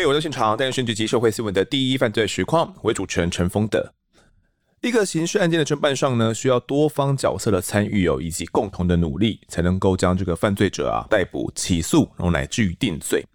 [0.00, 3.94] 嘿，我在现场，带您选举及社会新闻的第一犯罪实况，为主持人陈丰德。
[4.80, 13.26] 一个刑事案件的侦办上呢，需要多方角色的参与哦，以及共同的努力，才能够将这个犯罪者啊逮捕、起诉，然后乃至于定罪。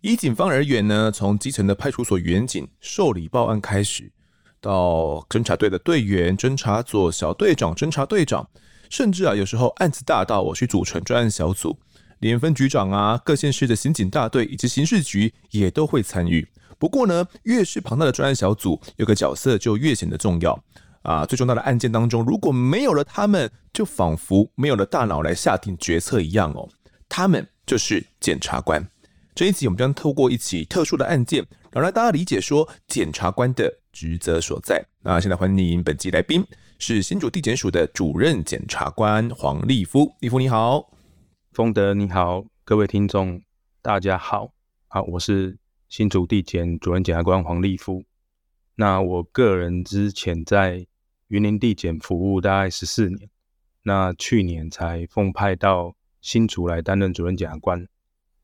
[0.00, 4.10] 以警方而言呢，从基层的派出所员警受理报案开始，
[4.58, 8.48] 到侦查队的队员、侦查组小队长、侦查队长，
[8.88, 11.78] 甚至啊，有时候案子大到我去组成专案小组。
[12.20, 16.46] 连分局长啊，各县市的刑警大队以及刑事局也都会参与。
[16.78, 20.62] 不过呢，越是庞大的专案小组，有个角色就越显得重要
[21.02, 21.24] 啊。
[21.24, 26.68] 最重大的案件当中，如果没有了他们，就仿佛没有了大脑来下定决策一样哦。
[27.08, 28.86] 他们就是检察官。
[29.34, 34.84] 这一集我们将透过一起特殊的案件，让大家理解说检察官的职责所在。
[35.02, 36.44] 那现在欢迎本集来宾
[36.78, 40.95] 是新竹地检署的主任检察官黄立夫，立夫你好。
[41.56, 43.40] 丰德你好，各位听众
[43.80, 44.52] 大家好，
[44.88, 45.56] 好，我是
[45.88, 48.04] 新竹地检主任检察官黄立夫。
[48.74, 50.86] 那我个人之前在
[51.28, 53.30] 云林地检服务大概十四年，
[53.84, 57.88] 那去年才奉派到新竹来担任主任检察官。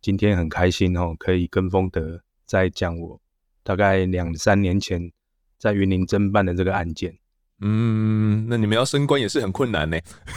[0.01, 3.21] 今天很开心哦，可以跟丰德再讲我
[3.63, 5.13] 大概两三年前
[5.59, 7.19] 在云林侦办的这个案件。
[7.65, 9.97] 嗯，那你们要升官也是很困难呢，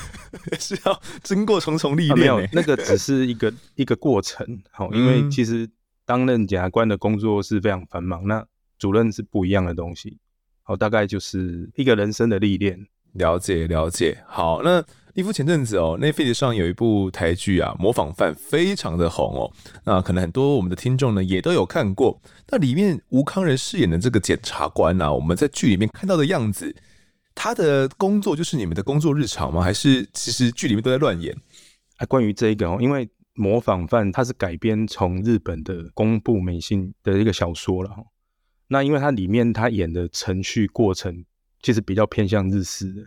[0.60, 2.18] 是要经过重重历练。
[2.18, 4.46] 没有，那个只是一个 一个过程。
[4.72, 5.68] 好，因为其实
[6.06, 8.46] 担任检察官的工作是非常繁忙，那
[8.78, 10.20] 主任是不一样的东西。
[10.62, 12.80] 好，大概就是一个人生的历练。
[13.14, 14.18] 了解了解。
[14.28, 19.52] 好，那立夫前阵子哦，Netflix 上有一部台剧啊，《模仿犯》非常的红哦。
[19.86, 22.22] 那可能很多我们的听众呢也都有看过。
[22.50, 26.76] 那里面吴康仁饰演的这个检察官啊，我们在剧里面看到的样子。
[27.36, 29.62] 他的工作就是你们的工作日常吗？
[29.62, 31.36] 还是其实剧里面都在乱演？
[31.98, 38.04] 啊，关于这一个哦，因为模仿犯它是改编从日本的宫部美幸的一个小说了哈。
[38.68, 41.24] 那因为它里面他演的程序过程
[41.62, 43.02] 其实比较偏向日式的。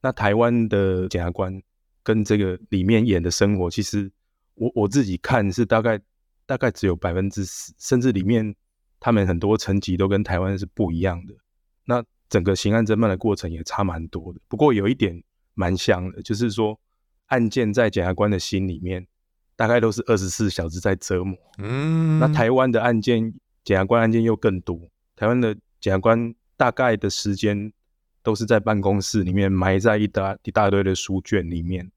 [0.00, 1.60] 那台湾的检察官
[2.02, 4.10] 跟这个里面演的生活，其实
[4.54, 6.00] 我我自己看是大概
[6.46, 8.54] 大概只有百分之十，甚至里面
[9.00, 11.34] 他们很多层级都跟台湾是不一样的。
[11.84, 15.22] 那整个刑案侦办的过程也差蛮多的，不过有一点
[15.54, 16.78] 蛮像的，就是说
[17.26, 19.06] 案件在检察官的心里面，
[19.54, 21.38] 大概都是二十四小时在折磨。
[21.58, 23.32] 嗯，那台湾的案件，
[23.62, 27.72] 检察官案件又更多，台湾的检察官大概的时间
[28.22, 31.90] 都是在办公室里面埋在一大一大堆的书卷里面，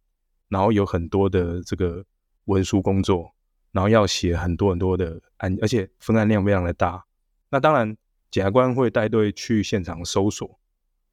[0.48, 2.06] 然后有很多的这个
[2.46, 3.34] 文书工作，
[3.72, 7.04] 然后要写很多很多的案，而且分案量非常的大。
[7.50, 7.98] 那当然。
[8.32, 10.60] 检察官会带队去现场搜索，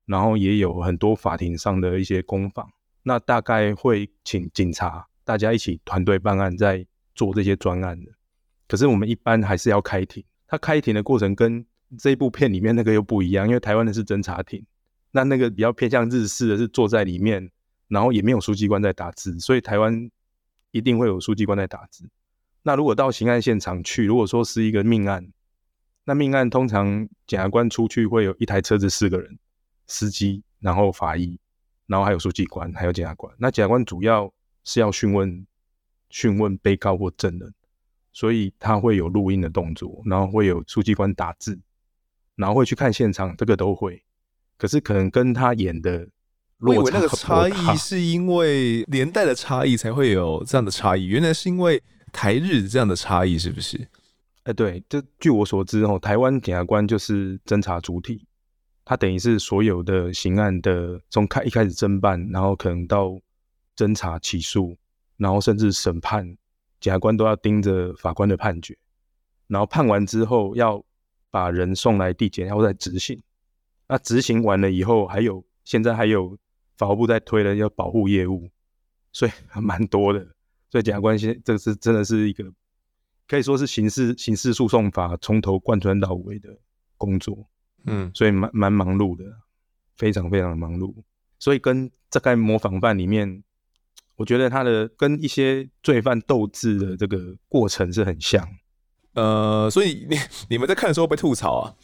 [0.05, 2.71] 然后也有很多法庭上的一些攻防。
[3.03, 8.13] 那大概会请警察大家一起团队办案，在做这些专案的。
[8.69, 11.65] 可是我们一般还是要开庭，他开庭的过程跟
[11.99, 14.63] 这一部片里面那个又不一样，因为台湾的是侦查庭，
[15.13, 17.51] 那那个比较偏向日式的是坐在里面，
[17.89, 20.11] 然后也没有书记官在打字，所以台湾
[20.73, 22.11] 一定会有书记官在打字。
[22.65, 25.33] 那如果到刑案现场去，如果说是一个命案。
[26.09, 29.37] 那命案通常检察官出去会有一台车子四个人，
[29.89, 31.37] 司机，然后法医，
[31.89, 33.35] 然后还有书记官，还有检察官。
[33.39, 35.45] 那检察官主要是要讯问
[36.09, 37.53] 讯问被告或证人，
[38.13, 41.59] 所以他会有录音的动作，然后会有书记官打字，
[42.37, 44.05] 然后会去看现场，这个都会。
[44.57, 46.09] 可是可能跟他演的
[46.59, 53.89] 落差，那个差异是因为年代的差异才会有这样的差异，原来是因为台日这样的差异，是不是？
[54.47, 58.25] 哎，对，这据我所知哦，台湾检察官就是侦查主体，
[58.85, 63.19] 他等于是所有的刑案的从开一开始侦办，然后可能到
[63.77, 64.77] 侦查起诉，
[65.17, 66.25] 然后甚至审判，
[66.79, 68.79] 检察官都要盯着法官的判决，
[69.49, 70.81] 然后判完之后要
[71.29, 73.21] 把人送来地检，然后再执行。
[73.89, 76.39] 那执行完了以后，还有现在还有
[76.77, 78.49] 法务部在推的要保护业务，
[79.13, 80.25] 所以还蛮多的。
[80.71, 82.45] 所以检察官现这个是真的是一个。
[83.27, 86.49] 可以说是刑事刑事诉讼法从头贯穿到尾的
[86.97, 87.47] 工作，
[87.85, 89.25] 嗯，所以蛮蛮忙碌的，
[89.97, 90.95] 非常非常的忙碌。
[91.39, 93.43] 所以跟这个模仿犯里面，
[94.17, 98.49] 我觉得他的跟一些罪犯斗智的这个过程是很像。
[99.15, 100.17] 呃，所以你
[100.51, 101.75] 你们在看的时候被吐槽啊？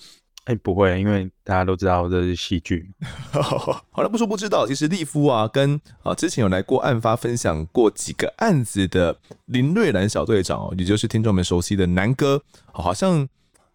[0.44, 2.90] 哎，不会，因为大家都知道这是戏剧。
[3.30, 9.16] 好了，不说不知道，其实利夫啊，跟啊之前有来过案发分享过几个案子的
[9.46, 12.42] 林瑞兰小队长哦，也就是听众们熟悉的南哥，
[12.72, 13.28] 好像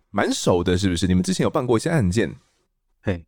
[0.10, 1.08] 蛮熟的，是不是？
[1.08, 2.36] 你们之前有办过一些案件？
[3.02, 3.26] 嘿，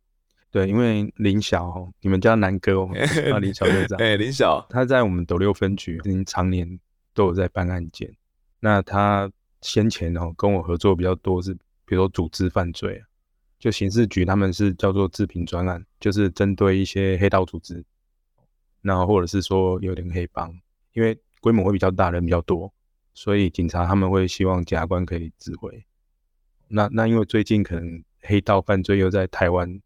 [0.50, 2.90] 对，因为林小，你们叫南哥哦，
[3.32, 6.78] 啊， 林小队长，哎，林小，他在我们斗六分局，已经常年
[7.14, 8.14] 都有在办案件。
[8.60, 9.30] 那他
[9.62, 11.54] 先前哦跟我合作比较多是，
[11.86, 13.02] 比如说组织犯罪，
[13.60, 17.84] 就刑事局他们是叫做自评专案，就是针对一些黑道组织，
[18.80, 20.50] 然后或者是说有点黑帮，
[20.94, 22.72] 因为规模会比较大，人比较多，
[23.12, 25.84] 所以警察他们会希望检察官可以指挥。
[26.68, 29.80] 那那因为最近可能黑道犯罪又在台湾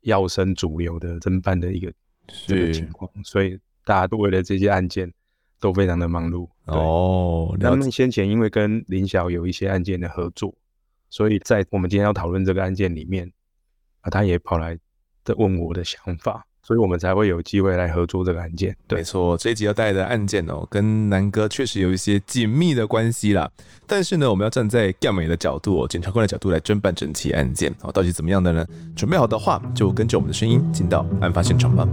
[0.00, 1.92] 要升主流的侦办的一个
[2.46, 5.12] 这个情况，所以大家都为了这些案件
[5.60, 6.48] 都非常的忙碌。
[6.64, 10.54] 哦，他们先前因为跟林晓有一些案件的合作，
[11.12, 13.30] 所以在我们今天要讨论这个案件里面，
[14.00, 14.78] 啊，他也跑来
[15.22, 16.46] 在问我的想法。
[16.64, 18.74] 所以我们才会有机会来合作这个案件。
[18.86, 23.50] 对，没错，这一集要带的案件哦，跟南哥确实有一些紧密的关系啦。
[23.84, 28.64] 但是呢，我们要站在干美的角度哦，检察官的角度来侦办整起案件哦，到底怎么样的呢？
[28.94, 31.84] 准备好的话，就跟着我们的声音进到案发现场吧。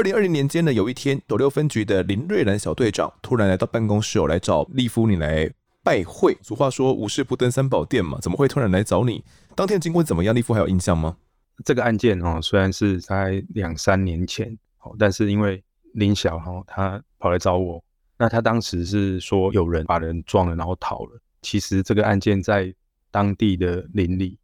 [0.00, 5.46] 二零二零年间呢，有一天，斗六分局的林瑞兰小队长突然来到办公室哦，来找立夫你来
[5.84, 6.34] 拜会。
[6.40, 9.22] 俗话说无事不登三宝殿嘛，怎么会突然来找你？
[9.54, 10.34] 当天的经过怎么样？
[10.34, 11.18] 立夫还有印象吗？
[11.66, 15.62] 这个案件哦，虽然是在两三年前哦，但是因为
[15.92, 17.84] 林小哈他跑来找我，
[18.16, 21.20] 那他当时是说有人把人撞了，然后逃了。
[21.42, 22.74] 其实这个案件在
[23.10, 24.38] 当地的邻里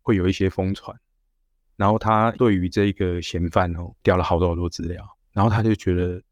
[0.00, 0.98] 会有一些疯传。
[1.76, 6.22] 然后他对于这个嫌犯哦调了好多好多资料，然后他就觉得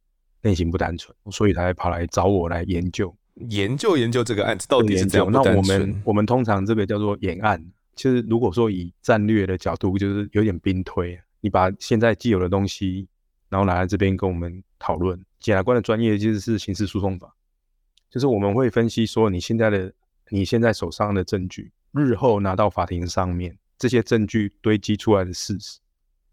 [0.40, 3.12] 内心不单纯，所以他才跑来找我来研究
[3.48, 5.30] 研究研究这个案子到底是怎样。
[5.32, 7.64] 那我们我们通常这个叫做研案，
[7.96, 13.08] 其实如果说以战略的角度，就是有点兵推，你把现在既有的东西，
[13.48, 15.20] 然后拿来这边跟我们讨论。
[15.40, 17.34] 检察官的专业其实是刑事诉讼法，
[18.08, 19.92] 就是我们会分析说你现在的
[20.28, 23.58] 你现在手上的证据，日后拿到法庭上面。
[23.82, 25.80] 这些证据堆积出来的事实，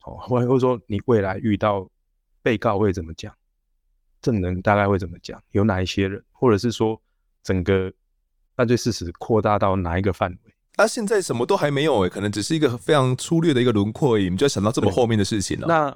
[0.03, 1.89] 哦，或者说你未来遇到
[2.43, 3.35] 被告会怎么讲，
[4.21, 7.01] 证人大概会怎么讲，有哪一些人，或者是说
[7.41, 7.91] 整个
[8.55, 10.53] 犯罪事实扩大到哪一个范围？
[10.77, 15.65] 那、啊、现在什么都还没有诶，可能只是一个非常粗略的一个轮廓而已，你就要想到这么后面的事情了。
[15.67, 15.87] 那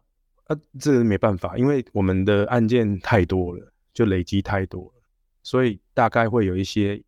[0.46, 5.04] 啊，这个没办法，因为我们的案件太多了，就累积太多了，
[5.44, 7.00] 所以大概会有一些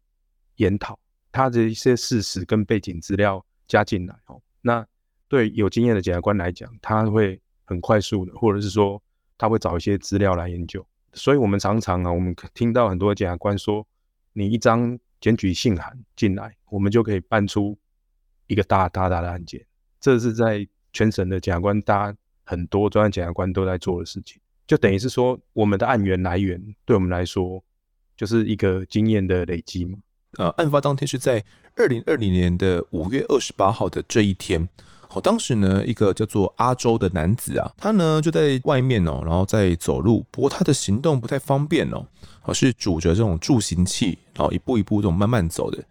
[0.58, 1.00] 研讨，
[1.32, 3.44] 他的一些事实跟背景资料。
[3.68, 4.86] 加进来哦，那
[5.28, 9.02] 对有经验的检察官来讲，他会很快速的，或者是说
[9.38, 10.86] 他会找一些资料来研究。
[11.14, 13.88] 所以，我们常常啊，我们听到很多检察官说，
[14.34, 17.78] 你一张检举信函进来，我们就可以办出
[18.48, 19.66] 一个大大大的案件。
[20.00, 27.64] 这是在全省的检察官，大家很多专案检察官都在做的事情，就等于是说，我们的案源来源，对我们来说，
[28.16, 29.98] 就是一个经验的累积嘛。
[30.38, 31.44] 呃，案发当天是在
[31.76, 34.68] 二零二零年的五月二十八号的这一天。
[35.08, 42.06] 好，当时呢，一个叫做阿周的男子啊，他呢就在外面哦，然后在走路，不过他的行动不太方便哦，
[42.44, 45.82] 哦是拄着这种助行器，然后一步一步这种慢慢走的。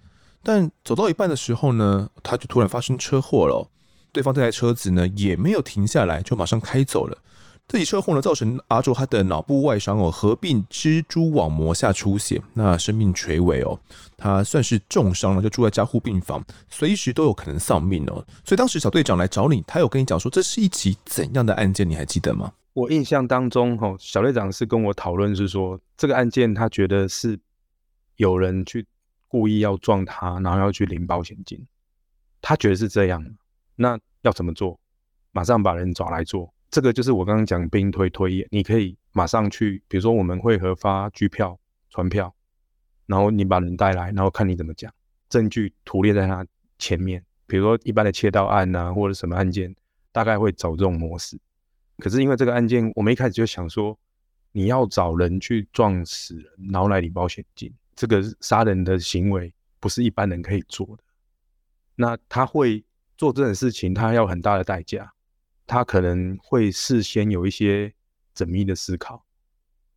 [0.42, 3.66] 但走到一半的时候呢，他就突然发生车祸了，
[4.12, 7.16] 对方这台车子呢也没有停下来，就马上开走了。
[7.66, 13.80] 这起车祸呢，造成阿卓他的脑部外伤哦，合并蜘蛛网膜下出血，那生命垂危哦，
[14.16, 18.24] 他算是重伤了，就住在加护病房，随时都有可能丧命哦。
[18.44, 22.52] 所以当时小队长来找你，他有跟你讲说这是一起怎样的案件，你还记得吗？
[22.74, 27.38] 我印象当中，哈，小队长是跟我讨论是说，这个案件他觉得是
[28.16, 28.86] 有人去
[29.26, 31.58] 故意要撞他，然后要去领保险金，
[32.42, 33.24] 他觉得是这样。
[33.74, 34.78] 那要怎么做？
[35.32, 36.52] 马上把人找来做。
[36.74, 41.56] 这个就是我刚刚讲兵推推演，你可以马上去，比如说我们会核发拘票、
[41.88, 42.34] 传票，
[43.06, 44.92] 然后你把人带来，然后看你怎么讲，
[45.28, 46.44] 证据图列在他
[46.76, 47.24] 前面。
[47.46, 49.72] 比如说一般的窃盗案啊，或者什么案件，
[50.10, 51.38] 大概会走这种模式。
[51.98, 53.96] 可是因为这个案件，我们一开始就想说，
[54.50, 61.04] 你要找人去撞死人，然后来领保险金，这个杀人的行为不是一般人可以做的。
[61.94, 62.84] 那他会
[63.16, 65.13] 做这种事情，他要很大的代价。
[65.66, 67.92] 他可能会事先有一些
[68.34, 69.24] 缜密的思考，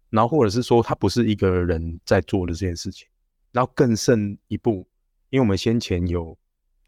[0.10, 3.08] 然后或者是说他不是一个人在做的这件事情，
[3.52, 4.88] 然后更胜一步，
[5.30, 6.38] 因为我们先前有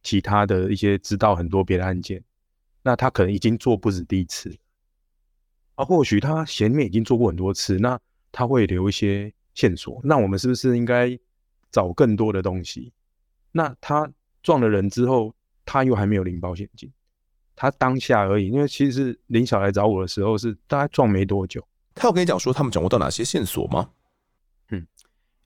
[0.02, 2.24] 其他的一些知道很多别的案件，
[2.82, 4.56] 那他可能已经做不止第一次，
[5.76, 8.00] 啊，或许他前面已经做过很多次，那
[8.32, 11.20] 他会留一些线索，那我们是不是应该
[11.72, 12.94] 找更多的东西？
[13.52, 14.10] 那他
[14.42, 16.90] 撞了人之后，他又还没有领保险金。
[17.62, 21.62] 他当下而已，因为其实是林晓来找我的时候是大概撞没多久。
[21.94, 23.90] 他有跟你讲说他们掌握到哪些线索吗？
[24.70, 24.88] 嗯，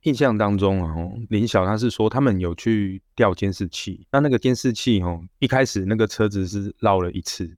[0.04, 0.96] 印象当中啊，
[1.30, 7.58] 林晓他是说他们有去调监视器，那那个监视器哦，一开始那个车子是绕了一次，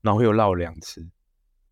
[0.00, 1.06] 然后又绕两次，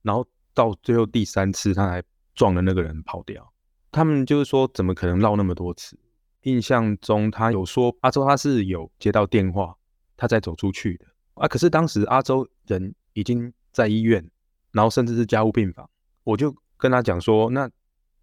[0.03, 2.03] 然后到最后第三次他还
[2.35, 3.51] 撞了那个人跑掉。
[3.91, 5.99] 他们就是说怎么可能绕那么多次？
[6.43, 9.75] 印象中他有说阿周他是有接到电话，
[10.15, 11.07] 他才走出去的
[11.39, 11.49] 啊。
[11.49, 14.25] 可是当时阿周人已经在医院，
[14.73, 15.89] 然后甚至是家务病房，
[16.25, 17.71] 我就跟他讲说那。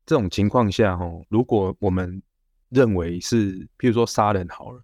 [0.08, 2.22] 这种情况下，哦，如果我们
[2.70, 4.80] 认为是，譬如说杀人好了，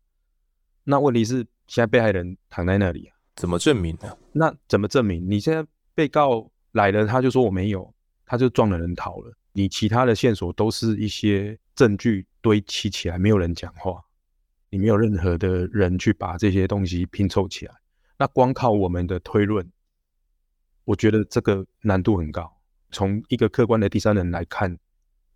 [0.84, 4.18] 那问题是现在被害人躺在那里啊，怎么证明呢？
[4.32, 5.24] 那怎么证明？
[5.30, 7.94] 你现在被告来了，他就说我没有，
[8.26, 9.32] 他就撞了人逃了。
[9.54, 14.02] 你其他的线索都是一些证据堆砌起来，没有人讲话，
[14.72, 17.76] 你没有任何的人去把这些东西拼凑起来。
[18.22, 19.68] 那光靠我们的推论，
[20.86, 22.56] 我觉得这个难度很高。
[22.92, 24.78] 从一个客观的第三人来看。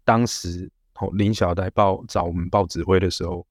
[0.04, 3.44] 当时哦，林小来报找我们报指挥的时候，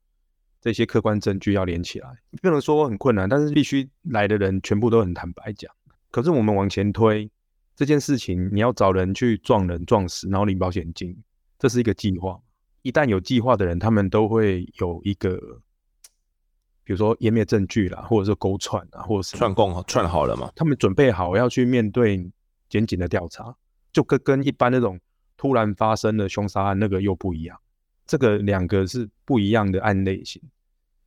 [0.60, 5.68] 这些客观证据要连起来，不能说很困难，但是必须来的人全部都很坦白讲。
[6.12, 7.28] 可是我们往前推
[7.74, 11.20] 这件事情，你要找人去撞人撞死，然后领保险金，
[11.58, 12.40] 这是一个计划。
[12.82, 15.60] 一旦有计划的人，他们都会有一个，
[16.84, 20.52] 比如说湮灭证据啦，或者是勾串啊，或者是串供串好了嘛？
[20.54, 22.30] 他们准备好要去面对
[22.68, 23.54] 检警的调查，
[23.92, 25.00] 就跟跟一般那种。
[25.36, 27.58] 突然发生的凶杀案，那个又不一样，
[28.06, 30.40] 这个两个是不一样的案类型，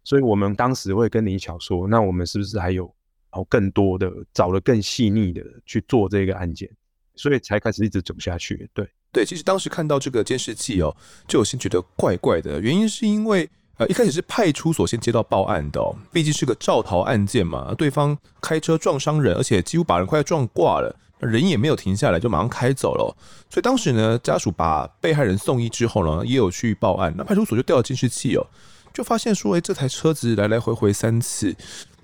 [0.03, 2.93] 所以我们当时会跟林巧说，那我们是不是还有
[3.31, 6.69] 哦更多的找了更细腻的去做这个案件，
[7.15, 8.69] 所以才开始一直走下去。
[8.73, 20.95] 对对，其实当时看到这个监视器哦，就有先觉得怪怪的，原因是因为呃一开始是派出所先接到报案的哦，毕竟是个肇逃案件嘛，对方开车撞伤人，而且几乎把人快要撞挂了。
[21.19, 23.17] 人也没有停下来，就马上开走了。
[23.49, 27.11] 所以当时呢，家属把被害人送医之后呢，也有去报案。
[27.17, 28.45] 那派出所就调了监视器哦，
[28.93, 31.55] 就发现说，哎，这台车子来来回回三次。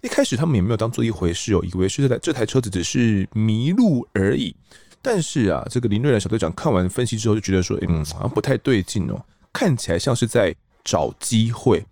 [0.01, 4.55] 一开始他们也没有当做一回事哦，以为是这台这台车子只是迷路而已。
[4.99, 11.85] 但是啊，这个林瑞兰小队长看完分析之后，就觉得说，嗯，好像不太对劲哦，看起来像是在找机会，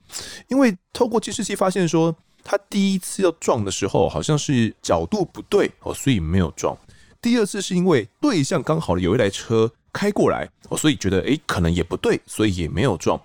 [0.47, 6.77] 因为透过监视器发现说，他第一次要撞的时候，好像是角度不对哦，所以没有撞。
[7.21, 13.19] 第二次是因为对向刚好有一台车开过来，哦，所以觉得诶可能也不对，所以也没有撞。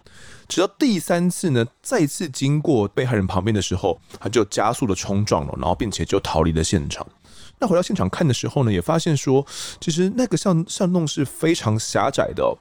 [0.48, 7.04] 直到第三次呢，再次经过被害人旁边的时候，他就加速的冲撞了，然后并且就逃离了现场。
[7.58, 9.44] 那回到现场看的时候呢，也发现说，
[9.80, 12.56] 其实那个巷巷弄是非常狭窄的，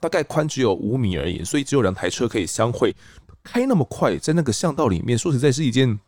[0.00, 2.94] 大概宽只有五米而已，所以只有两台车可以相会。
[3.42, 5.98] 开那么快，在那个巷道里面，说实在是一件。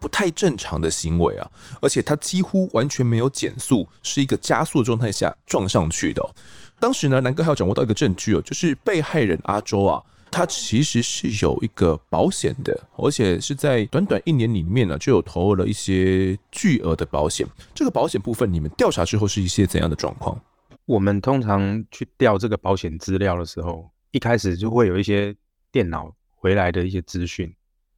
[0.00, 1.50] 不太正常的行为啊，
[1.82, 6.34] 而且他几乎完全没有减速，是一个加速状态下撞上去的。
[6.80, 17.46] 当时呢，南哥还有掌握到一个证据哦，就是被害人阿周啊，他其实是有一个保险的，而且是在短短一年里面呢，就有投了一些巨额的保险。
[17.74, 20.40] 这个保险部分，你们调查之后是一些怎样的状况？
[20.84, 25.34] 我们通常去调这个保险资料的时候，一开始就会有一些
[25.70, 27.54] 电脑回来的一些资讯。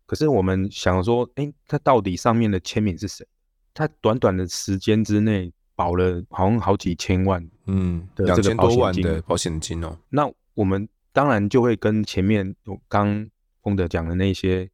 [0.06, 3.26] 可是我们想说，哎、欸，他到底上面的签名是谁？
[3.72, 9.98] 他短短的时间之内保了好像好几千万，嗯，两千多万的保险金哦。
[10.10, 13.28] 那我们当然就会跟前面我刚
[13.62, 14.70] 丰德讲的那些，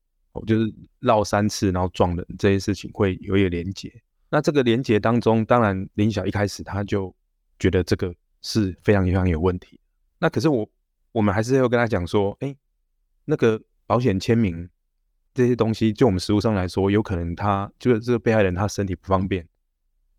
[0.46, 3.90] 就是绕三次然后撞人这些事情会有一个连结。
[4.28, 7.14] 那这个连结当中，当然林小一开始他就
[7.60, 8.12] 觉得这个
[8.42, 9.78] 是非常非常有问题。
[10.18, 10.68] 那可是我
[11.12, 12.56] 我们还是要跟他讲说，哎、欸，
[13.24, 14.68] 那个保险签名。
[15.32, 19.46] 这些东西，就我们实务上来说，有可能他就是这个被害人，他身体不方便，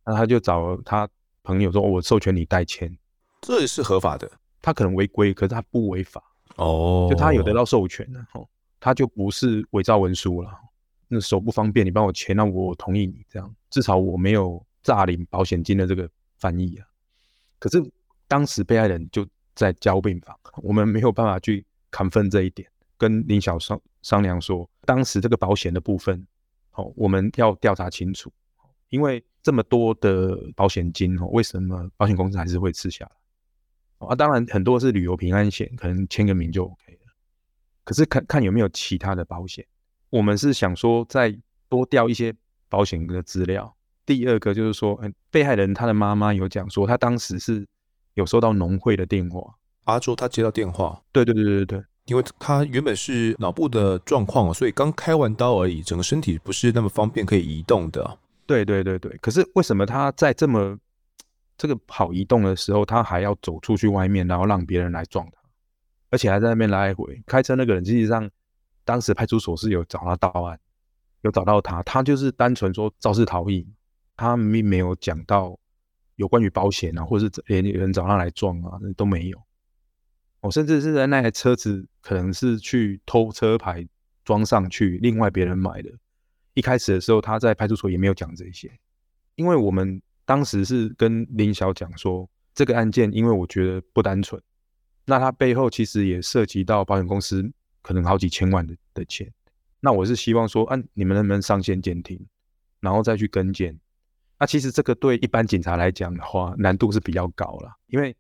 [0.06, 1.08] 那他就找他
[1.44, 2.98] 朋友说：“我授权你代签，
[3.42, 4.32] 这也是合法的。”
[4.64, 6.24] 他可能违规，可是他不违法
[6.56, 8.48] 哦，就他有得到授权了，哦，
[8.80, 10.50] 他就不是伪造文书了。
[11.10, 16.88] 那手不方便，你帮我签，那我同意你这样，至少我没有诈领保险金的这个翻译啊。
[17.62, 17.80] 可是
[18.28, 22.68] 当时被害人就在交病房， 我们没有办法去 confirm 这一点。
[22.98, 26.26] 跟林小商商量说，当时这个保险的部分，
[26.72, 28.34] 哦，我们要调查清楚，
[28.90, 34.08] 因为这么多的保险金哦，为什么保险公司还是会吃下来？
[34.08, 37.14] 啊，当然很多是旅游平安险，可能签个名就 OK 了。
[37.84, 39.66] 可是看看有没有其他的保险，
[40.10, 41.36] 我们是想说再
[41.70, 42.34] 多调一些
[42.70, 43.76] 保险的资料。
[44.06, 47.66] 第二个就是说，嗯，被害人他的妈妈有讲说，他当时是
[48.14, 49.56] 有收到农会的电话，
[49.86, 51.84] 阿周他接到电话，对对对对对。
[52.06, 58.18] 因为他原本是脑部的状况，所以刚开完刀而已，整个身体不是那么方便可以移动的。
[58.48, 60.78] 对对对对，可是为什么他在这么
[61.58, 65.34] 这个好移动的时候，他还要走出去外面，然后让别人来撞他？
[66.10, 67.56] 而且还在那边来回开车。
[67.56, 68.28] 那个人实际上
[68.84, 70.60] 当时派出所是有找他到案，
[71.22, 73.66] 有找到他，他就是单纯说肇事逃逸，
[74.22, 75.60] 他并没有讲到
[76.16, 79.42] 有关于保险啊，或者是连有人找他来撞啊，都没有。
[80.42, 83.88] 我、甚至是在那台车子可能是去偷车牌
[84.24, 85.90] 装上去，另外别人买的。
[86.54, 88.72] 一开始的时候，他在派出所也没有讲这些，
[89.34, 94.40] 因为我们当时是跟林小讲说，这个案件因为我觉得不单纯，
[95.06, 97.52] 那他背后其实也涉及到保险公司
[97.82, 99.32] 可能好几千万的的钱。
[99.80, 102.24] 那我是希望说，啊，你们能不能上线监听，
[102.82, 103.80] 然后再去跟监？
[104.42, 108.14] 那其实这个对一般警察来讲的话，难度是比较高了，因为。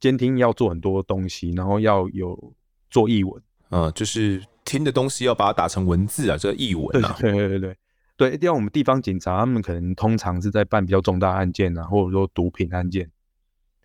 [0.00, 2.54] 监听要做很多东西，然后要有
[2.88, 7.76] 做译文，嗯，就是听的东西要把它打成文字啊，这个译文啊，对对对对。
[8.16, 13.10] 对，对，像我们地方警察，他们可能通常是在办比较重大案件啊，或者说毒品案件，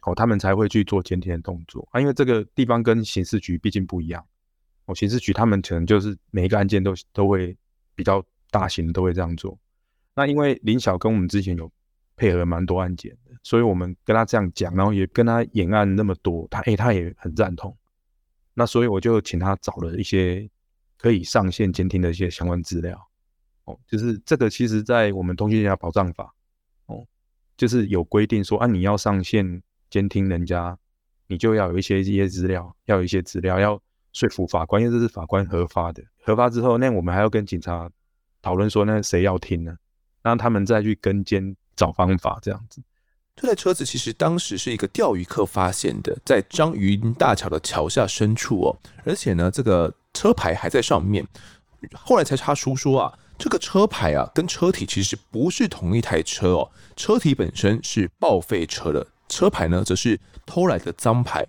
[0.04, 1.86] 哦，他们才会去做监听的动作。
[1.92, 4.25] 啊，因为这个地方跟刑事局毕竟不一样，
[4.86, 7.58] 哦，刑事局他们可能就是每一个案件都都会
[7.94, 9.60] 比较大型的都会这样做，
[10.15, 11.70] 那因为林小跟我们之前有
[12.16, 13.32] 配合蛮多案件的。
[13.44, 17.76] 所以我们跟他这样讲，然后也跟他演案那么多，他诶、他也很赞同。
[18.54, 20.50] 那所以我就请他找了一些
[20.98, 23.00] 可以上线监听的一些相关资料。
[23.66, 26.34] 哦，就是这个，其实在我们通讯家保障法，
[26.86, 27.06] 哦，
[27.58, 30.78] 就是有规定说，啊，你要上线监听人家，
[31.28, 33.82] 你就要有一些一些资料，要有一些资料，要
[34.14, 36.04] 说服法官，因为这是法官核发的。
[36.22, 37.90] 核发之后，那我们还要跟警察
[38.42, 39.76] 讨论说，那谁要听呢？
[40.22, 42.82] 让他们再去跟监找方法，这样子。
[43.36, 51.27] 这台车子其实当时是一个钓鱼客发现的，在章鱼大桥的桥下深处哦，而且呢，这个车牌还在上面。
[51.94, 61.46] 后来才查书说啊，这个车牌啊跟车体其实不是同一台车哦，车体本身是报废车的，车牌呢则是偷来的脏牌。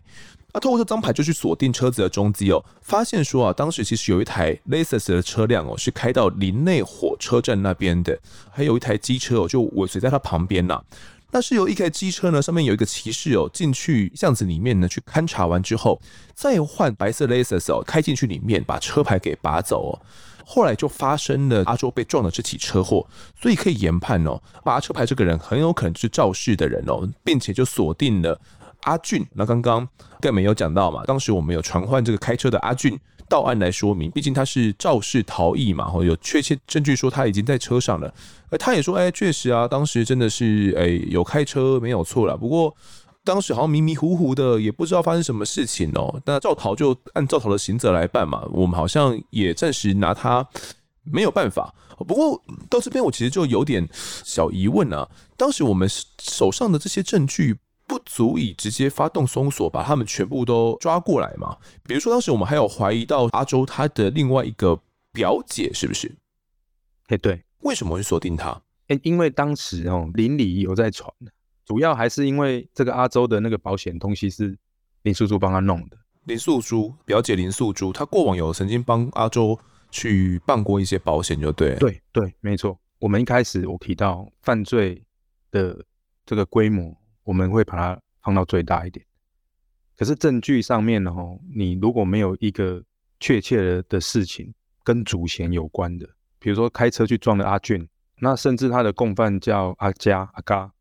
[0.56, 8.18] 那透过这张牌就去锁定车子的踪迹哦，发现说啊，当时其实有一台 Lexus 的车辆哦，是开到林内火车站那边的，
[8.50, 10.84] 还有一台机车哦，就尾随在它旁边呐、啊。
[11.30, 16.00] 那是由一台机车呢，上面有一个骑士哦，进去巷子里面呢去勘察完之后，
[16.34, 20.00] 再换白色 Lexus 哦，开进去里面把车牌给拔走哦。
[20.46, 23.06] 后来就发生了阿周被撞的这起车祸，
[23.38, 28.40] 所以可以研判哦，拔车牌这个人很有可能是肇事的人哦，并且就锁定了
[28.86, 29.24] 阿俊。
[29.34, 29.86] 那刚刚
[30.20, 32.98] 更没有讲到嘛，当时我们有传唤这个开车的阿俊。
[33.28, 38.14] 到案来说明，毕竟他是肇事逃逸嘛，或有确切证据说他已经在车上了。
[38.50, 42.36] 而他也说，哎，确实啊，当时真的是，哎，有开车没有错了。
[42.36, 42.72] 不过
[43.24, 46.22] 当时好像迷迷糊糊的，也不知道发生什么事情哦。
[46.24, 50.46] 那肇逃就按肇逃的刑责来办嘛，我们好像也暂时拿他
[51.02, 51.74] 没有办法。
[52.06, 55.88] 不过到这边我其实就有点小疑问啊，当时我们
[56.22, 57.56] 手上的这些证据。
[57.86, 61.56] 不足以直接发动搜索，把他们全部都抓过来嘛？
[61.84, 64.78] 比如说，当时我们还有怀疑到阿周他的另外一个
[65.12, 66.12] 表姐，是不是？
[67.06, 68.50] 哎，对，为什么会锁定他？
[68.88, 71.08] 哎、欸，因为当时哦，邻里有在传，
[71.64, 74.58] 主要还是因为这个阿周的那个保险东西是
[75.02, 75.96] 林素珠帮他弄的。
[76.24, 79.56] 林素珠表姐林素珠，她过往有曾经帮阿周
[79.92, 81.76] 去办过一些保险，就对。
[81.76, 82.76] 对对，没错。
[82.98, 85.00] 我们一开始我提到犯罪
[85.52, 85.84] 的
[86.24, 86.92] 这个规模。
[87.26, 89.04] 我们会把它放到最大一点，
[89.96, 92.80] 可是证据上面呢，吼，你如果没有一个
[93.18, 96.08] 确切的的事情跟主嫌有关的，
[96.38, 97.88] 比如说开车去撞了阿俊，
[98.20, 100.72] 那甚至他的共犯叫阿佳阿嘎，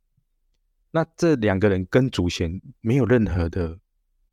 [0.91, 3.75] 那这两个人跟主嫌没有任何的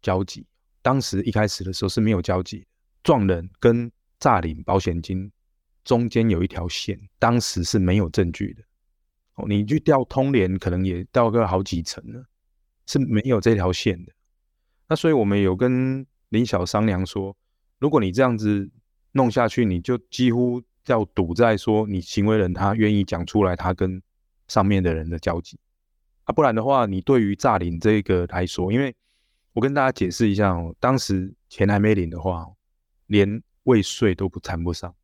[0.03, 0.47] 交集，
[0.83, 2.67] 当时一开始的时候是没有交集，
[3.03, 5.33] 撞人跟诈领保险金
[5.83, 8.63] 中间有一条线，当时是没有证据的。
[9.35, 12.25] 哦，你去调通联，可能也调个好几层了，
[12.87, 14.13] 是没有这条线的。
[14.89, 17.35] 那所以我们有跟林晓商量说，
[17.79, 18.71] 如果你这样子
[19.13, 24.03] 弄下去，你就几乎要赌在说你行为人他愿意讲出来，他跟
[24.49, 25.59] 上面的人的交集
[26.25, 28.95] 啊，不然的话，你对于诈领这个来说，因为
[29.55, 32.47] 我跟大家解释一下哦，当时钱还没领的话，
[33.07, 34.95] 连未遂都不谈不上。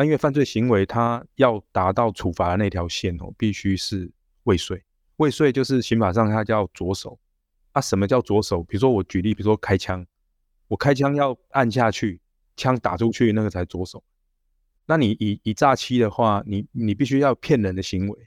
[0.00, 4.10] 那因为犯罪行为，他要达到处罚的那条线哦，必须是
[4.44, 4.82] 未遂。
[5.16, 7.18] 未遂就是刑法上它叫着手。
[7.72, 8.62] 啊，什么叫着手？
[8.62, 10.06] 比如说我举例，比如说开枪，
[10.68, 12.18] 我开枪要按下去，
[12.56, 14.02] 枪打出去，那个才着手。
[14.86, 18.18] 那你以以诈欺的话，你你必须要骗人的行为。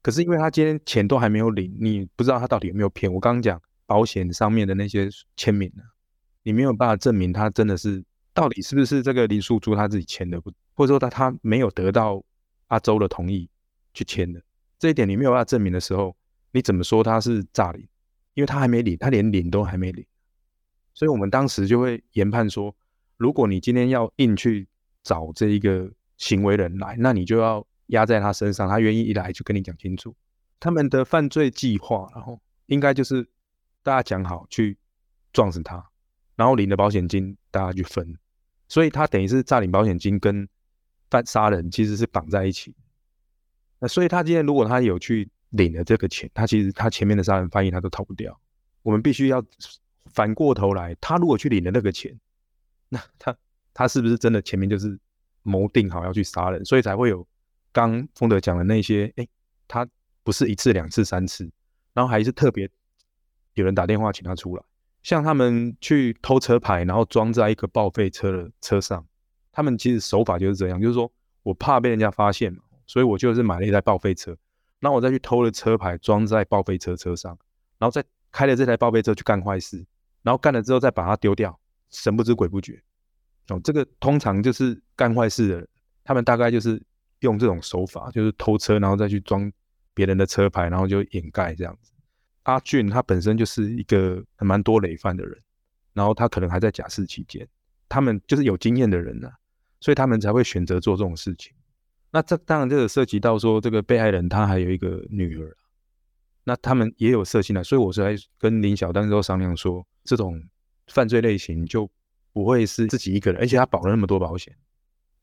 [0.00, 3.12] 可是因为他今天钱都还没有领，你不知道他到底有没有骗。
[3.12, 5.82] 我刚刚讲保险上面的那些签名呢，
[6.42, 8.02] 你没有办法证明他真的是。
[8.32, 10.52] 到底是不是这个林素珠他自己签的不？
[10.80, 12.24] 或者说他他没有得到
[12.68, 13.46] 阿周的同意
[13.92, 14.42] 去签的
[14.78, 16.16] 这一点，你没有办法证明的时候，
[16.52, 17.86] 你怎么说他是诈领？
[18.32, 20.02] 因为他还没领，他连领都还没领。
[20.94, 22.74] 所以我们当时就会研判说，
[23.18, 24.66] 如果你今天要硬去
[25.02, 30.16] 找这一个行为人来，那你就要压在他身上，他愿意一来就跟你讲清楚
[30.58, 33.28] 他们的犯罪计划，然后应该就是
[33.82, 34.78] 大家讲好去
[35.30, 35.84] 撞死他，
[36.36, 38.16] 然后领了保险金大家去分，
[38.66, 40.48] 所以他等于是诈领保险金跟
[41.10, 42.74] 犯杀人其实是绑在一起。
[43.78, 48.40] 那所以他今天如果他有去领了这个钱，他其实他前面的杀人犯意他都逃不掉，
[48.82, 49.44] 我们必须要。
[50.14, 52.18] 反过头来，他如果去领了那个钱，
[52.88, 53.36] 那他
[53.72, 54.98] 他是不是真的前面就是
[55.42, 57.24] 谋定好要去杀人，所以才会有
[57.70, 59.12] 刚丰德讲的那些？
[59.16, 59.28] 哎、
[59.68, 59.86] 他
[60.24, 61.48] 不是一次、两次、三次，
[61.92, 62.68] 然后还是特别
[63.54, 64.62] 有人打电话请他出来，
[65.02, 69.06] 像他们去偷车牌，然后装在一个报废车的车上，
[69.52, 71.10] 他们其实手法就是这样，就是说
[71.42, 74.36] 我怕被人家发现嘛，所以我就是买了一台报废车，
[74.78, 77.36] 然后我再去偷了车牌装在报废车车上，
[77.78, 79.84] 然后再开了这台报废车去干坏事。
[80.22, 81.58] 然后干了之后再把它丢掉，
[81.88, 82.78] 神不知鬼不觉。
[83.48, 85.68] 哦，这个通常就是干坏事的人，
[86.04, 86.78] 他们大概就是
[87.20, 89.50] 用这种手法，就是偷车，然后再去装
[89.94, 91.90] 别人的车牌，然后就掩盖这样子。
[92.42, 95.42] 阿俊他本身就是一个还蛮多累犯的人，
[95.94, 97.48] 然后他可能还在假释期间，
[97.88, 99.32] 他们就是有经验的人啊，
[99.80, 101.52] 所以他们才会选择做这种事情。
[102.10, 105.56] 那这当然这个涉及到说，这个被害人他还有一个女儿。
[106.42, 110.42] 那他们也有色心的，所以我是在跟林小丹都商量说，这种
[110.88, 111.88] 犯罪类型就
[112.32, 114.52] 不会是自己一个人，而且他保了那么多保险，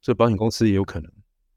[0.00, 1.12] 所以保险公司也有可能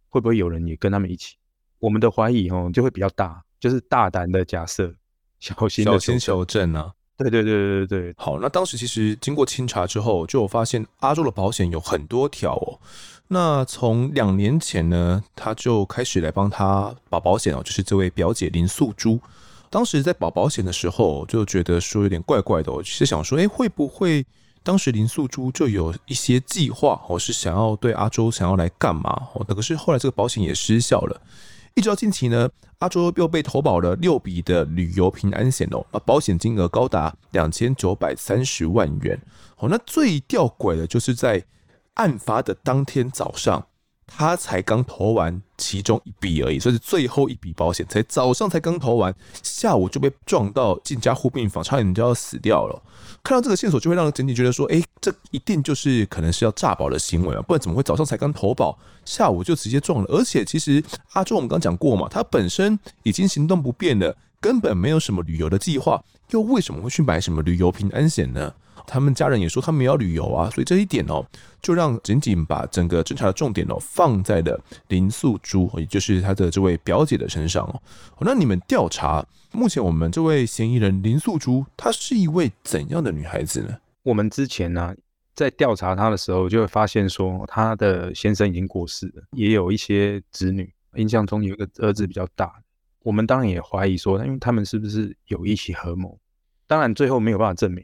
[0.10, 1.38] 会不会有人也跟他们一起？
[1.80, 4.94] 我们的怀疑哦就会比较大，就是大胆的假设，
[5.40, 6.92] 小心的小心求证啊。
[7.22, 8.16] 对对对对对对。
[8.18, 12.80] 好，那当时其实经过清查之后，就有发现阿周的保险有很多条哦。
[13.28, 19.20] 那从两年前呢，他就开始来帮他保保险哦，就是这位表姐林素珠。
[19.70, 22.72] 当时在保保险的时候，就觉得说有点怪怪的。
[22.72, 24.26] 我其实想说，哎，会不会
[24.64, 29.28] 当时林素珠就有一些计划，我是想要对阿周想要来干嘛？
[29.34, 31.22] 哦，可是后来这个保险也失效了。
[31.76, 39.20] 一直到近期呢，阿卓又被投保了六笔的旅游平安险哦，保险金额高达两千九百三十万元。
[39.58, 41.44] 哦，那最吊诡的就是在
[41.94, 43.66] 案发的当天早上。
[44.18, 52.82] 他才刚投完其中一笔而已，所以是最后一笔保险，才早上才刚投完，下午就被撞到进加护病房，差点就要死掉了。
[53.24, 60.06] 看到这个线索，就会让人仅仅觉得说，哎，这一定就是可能是要诈保的行为啊，不然怎么会早上才刚投保，下午就直接撞了？
[60.10, 68.54] 而且其实阿周我们刚讲过嘛，他本身已经行动不便了，根本没有什么旅游的计划，又为什么会去买什么旅游平安险呢？
[68.88, 71.26] 他们家人也说他们要旅游啊，所以这一点哦，
[71.62, 77.82] 就让仅仅把整个侦查的重点哦放在了林素珠，也就是他的这位表姐的身上哦。
[78.20, 83.78] 那你们调查目前我们这位嫌疑人林素珠，她是一位怎样的女孩子呢？
[84.04, 84.96] 我们之前呢、
[85.36, 92.54] 在调查她的时候，就会发现说她的先生已经过世了，也有一些子女，印象中有一个儿子比较大。
[93.04, 96.18] 我们当然也怀疑说，因为他们是不是有一起合谋？
[96.68, 97.84] 当然最后没有办法证明。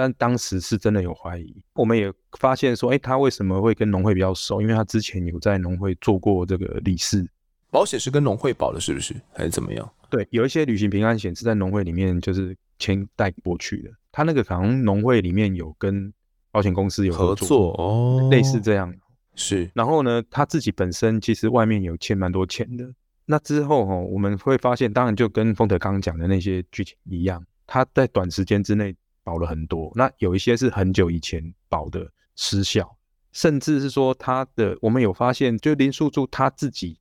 [0.00, 4.62] 但当时是真的有怀疑，我们也发现说，哎、欸，他为什么会跟农会比较熟？
[4.62, 7.28] 因为他之前有在农会做过这个理事，
[7.70, 9.14] 保险是跟农会保的，是不是？
[9.34, 9.86] 还是怎么样？
[10.08, 13.90] 对，有一些旅行平安险是在农会里面就是签带过去的。
[14.10, 16.10] 他那个可能农会里面有跟
[16.50, 18.90] 保险公司有合作，合作哦，类似这样。
[19.34, 22.90] 是，然后呢，他自己本身其实外面有欠蛮多钱的。
[23.26, 28.96] 那之后哈，我们会发现，当然就跟丰德刚刚讲的那些剧情一样，他在短时间之内。
[29.22, 32.96] 保了很多，那有一些是很久以前保的失效，
[33.32, 36.98] 甚至是说他的，我们有发现，就林素珠他自己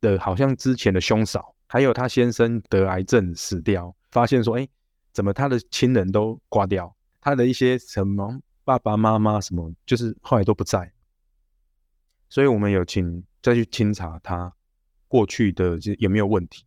[0.00, 4.68] 的，好像之前的兄嫂，还有他先生得癌症死掉，发现说，哎，
[5.12, 10.92] 怎么他的亲人都挂掉，他的一些什么爸爸妈妈什么，就是后来都不在，
[12.28, 14.52] 所以我们有请再去清查他
[15.08, 16.64] 过去的有没有问题。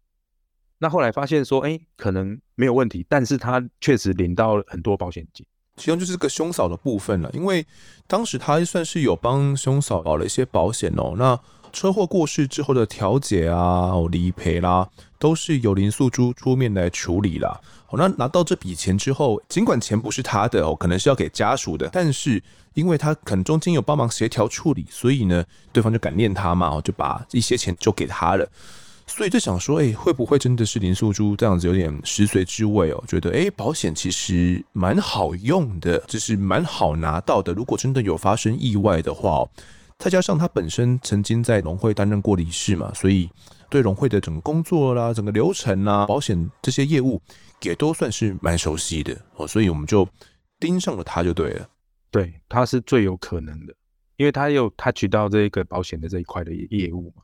[0.78, 5.46] 那后来发现说，哎、可能没有问题，但是他确实领到了很多保险金，
[5.78, 7.30] 其中就是个兄嫂的部分了。
[7.34, 7.66] 因为
[8.08, 11.14] 当时他算是有帮兄嫂保了一些保险哦。
[11.18, 11.40] 那
[11.72, 17.60] 车祸过世之后的调解啊、理赔啦，都是由林素珠出面来处理啦。
[17.86, 22.42] 好，那拿到这笔钱之后，尽管钱不是他的哦，可能是要给家属的，但是
[22.76, 28.50] 因为他可能中间有帮忙协调处理，所以呢，对方就感念他嘛，就把一些钱就给他了。
[29.16, 33.02] 所以就想说，哎、会不会真的是林素珠这样子有点食髓知味哦？
[33.08, 37.54] 觉得哎、保险其实蛮好用的，就是蛮好拿到的。
[37.54, 39.50] 如果真的有发生意外的话，哦
[39.98, 43.30] 再加上他本身曾经在农会担任过理事嘛，所以
[43.70, 47.22] 对农会的整个工作啦、整个流程啦、保险这些业务
[47.62, 49.48] 也都算是蛮熟悉的哦。
[49.48, 50.06] 所以我们就
[50.60, 51.70] 盯上了他就对了。
[52.12, 53.74] 对，他是最有可能的，
[54.18, 57.24] 因为他有他取到这个保险的这一块的业务嘛。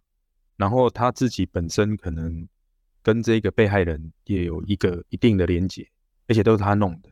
[0.61, 2.47] 然后他自己本身可能
[3.01, 5.89] 跟这个被害人也有一个一定的连结，
[6.27, 7.09] 而且都是他弄的，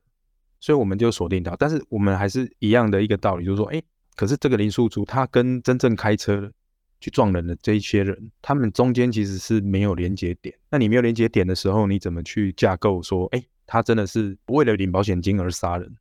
[0.59, 1.55] 所以我们就锁定到。
[1.55, 3.81] 但是我们还是一样的一个道理，就是说，哎，
[4.15, 6.51] 可是这个林素珠他跟真正开车
[6.99, 10.55] 去撞人的这一些人，他们中间其实是没有连接点。
[10.69, 15.91] 那你没有连接点的时候，你怎么去架构说，哎，他真的是为了领保险金而杀人？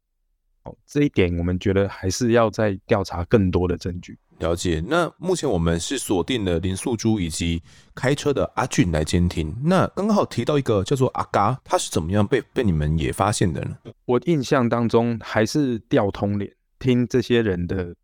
[0.65, 4.19] 哦，这一点我们觉得还是要再调查更多的证据。
[4.39, 4.83] 了解。
[4.87, 7.63] 那目前我们是锁定了林素珠以及
[7.95, 9.55] 开车的阿俊来监听。
[9.65, 13.77] 那刚好提到一个叫做阿嘎，他是怎么样被被你们也发现的呢？
[14.05, 17.95] 我印象当中还是调通联，听这些人的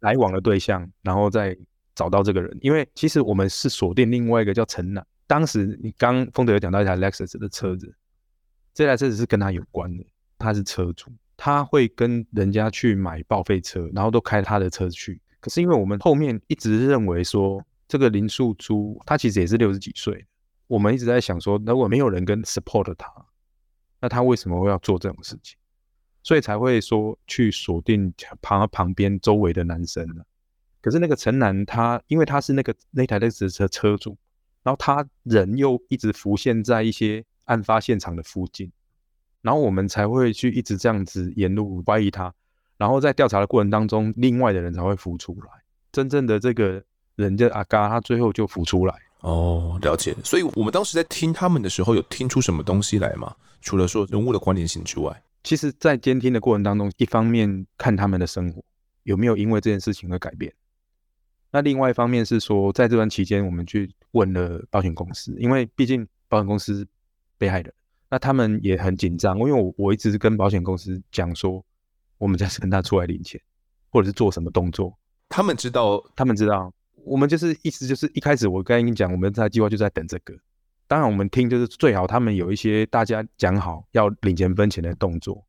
[0.00, 1.56] 来往的对象，然后再。
[1.94, 5.04] 找到这个人，因为其实我们是锁定另外一个叫陈楠。
[5.26, 7.92] 当时你刚丰德有讲到一台 Lexus 的车子，
[8.72, 10.04] 这台车子是跟他有关的，
[10.38, 15.20] 他是车主，他会跟人家去买报废车，然后都开他的车去。
[15.40, 20.26] 可是因为我们后面一直认为说，这个林素珠他其实也是六十几岁，
[20.66, 23.12] 我们一直在想说，如果没有人跟 support 他，
[24.00, 25.56] 那他为什么会要做这种事情？
[26.22, 30.22] 所以才会说去锁定旁旁边周围的男生呢？
[30.80, 34.16] 可是那个陈楠，他因为他是那个那台的车车主，
[34.62, 38.70] 然后他人又一直浮现在一些案发现场的附近，
[39.40, 42.34] 然后我们才会去一直这样子沿路怀疑他，
[42.78, 45.50] 然后在调查的过程当中，另外的人才会浮出来，
[45.92, 46.82] 真正的这个
[47.16, 48.94] 人的阿嘎，他最后就浮出来。
[49.20, 50.16] 哦，了解。
[50.24, 53.34] 所以我们当时在听他们的时候，有听出什么东西来吗？
[53.60, 58.62] 除了说人物的关联性之外，其实，在监听的过程当中，一方面看他们的生活
[59.02, 60.52] 有没有因为这件事情而改变。
[61.50, 66.86] 那另外一方面是说，在这段期间，我们去问了保险公司，因为毕竟保险公司
[67.38, 67.72] 被害人，
[68.10, 69.38] 那他们也很紧张。
[69.38, 71.64] 因为我我一直是跟保险公司讲说，
[72.18, 73.40] 我们在跟他出来领钱，
[73.90, 74.96] 或者是做什么动作，
[75.28, 76.72] 他们知道，他们知道，
[77.04, 80.34] 我们就是意思就是一开始我刚才跟你讲，我们在计划就在等这个。
[80.86, 85.44] 当然，我们听就是最好他们有一些大家讲好要领钱分钱的动作，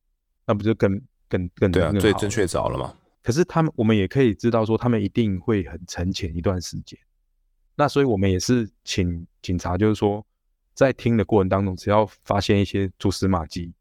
[0.45, 2.93] 那不就更更更对啊，最正确早了吗？
[3.21, 6.97] 可是他们，我们也可以知道说，他们一定会很沉潜一段时间。
[7.75, 10.25] 那所以，我们也是请警察，就是说，
[10.73, 13.73] 在听的过程当中，只要发现一些蛛丝马迹，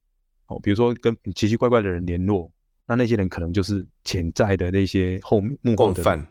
[0.47, 2.51] 哦，比如说跟奇奇怪怪的人联络，
[2.89, 6.27] 那那些人可能就是潜在的那些后幕后的犯。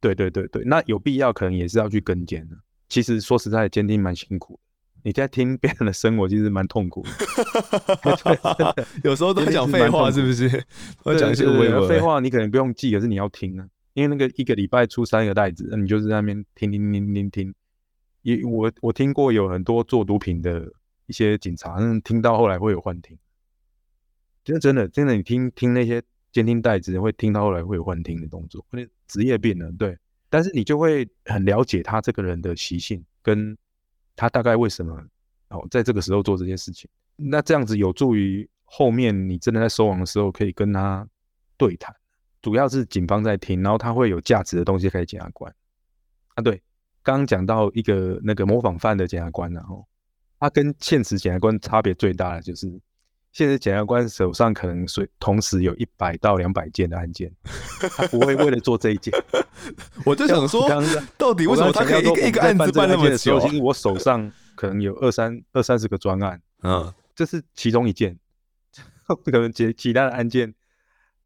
[0.00, 2.56] 对对对对，那有必要可能也是要去跟监的。
[2.88, 4.60] 其实说实在，监听蛮辛苦的。
[5.02, 8.86] 你在听别人的生活，其实蛮痛苦的。
[9.04, 10.64] 有时候都讲 废话，是不是？
[11.04, 11.44] 我讲一些
[11.88, 13.66] 废话，你可能不用记，可是你要听啊。
[13.92, 17.54] 因为那个一个礼拜出三个袋子，那你就是在那边听听听听听。
[18.22, 20.70] 也我我听过有很多做毒品的
[21.06, 23.18] 一些警察，听到后来会有幻听。
[24.50, 29.70] 真的真的真的，你听听那些监听袋子，会听到后来会有幻听的动作，那职业病了。
[29.72, 29.96] 对，
[30.28, 33.56] 但是你就会很了解他这个人的习性跟。
[34.16, 35.02] 他大概为什么
[35.48, 36.90] 哦，在这个时候做这件事情？
[37.16, 41.08] 那这样子有助于后面你真的在收网的时候可以跟他
[41.56, 41.94] 对谈。
[42.42, 45.50] 主要是警方在听，然后他会有价值的东西可以检察官
[46.34, 46.42] 啊。
[46.42, 46.60] 对，
[47.02, 49.86] 刚刚讲到一个那个模仿犯的检察官，然后
[50.38, 52.68] 他跟现实检察官差别最大的就是，
[53.32, 57.32] 现在检察官手上可能是同时有一百到两百件的案件，
[57.96, 59.14] 他不会为了做这一件。
[60.04, 60.68] 我就想说，
[61.16, 63.40] 到底为什么他可以一个一个案子办那么久？
[63.62, 68.18] 我手上可能有二三二三十个专案，嗯，这是其中一件，
[69.06, 70.52] 可能其其他的案件，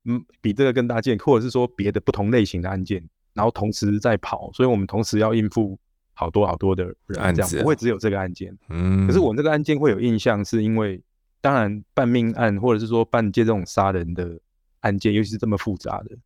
[0.05, 5.79] 嗯，比这个更大件，或者是说别的不同类型的案件，然后同时在跑，所以我们同时要应付
[6.13, 11.01] 好多好多的人，案子不会只有这个案件，嗯，可是我们这个案件会有印象，是因为
[11.45, 14.41] 当然办命案或者是说办这种杀人的
[14.81, 16.17] 案件，尤其是这么复杂的。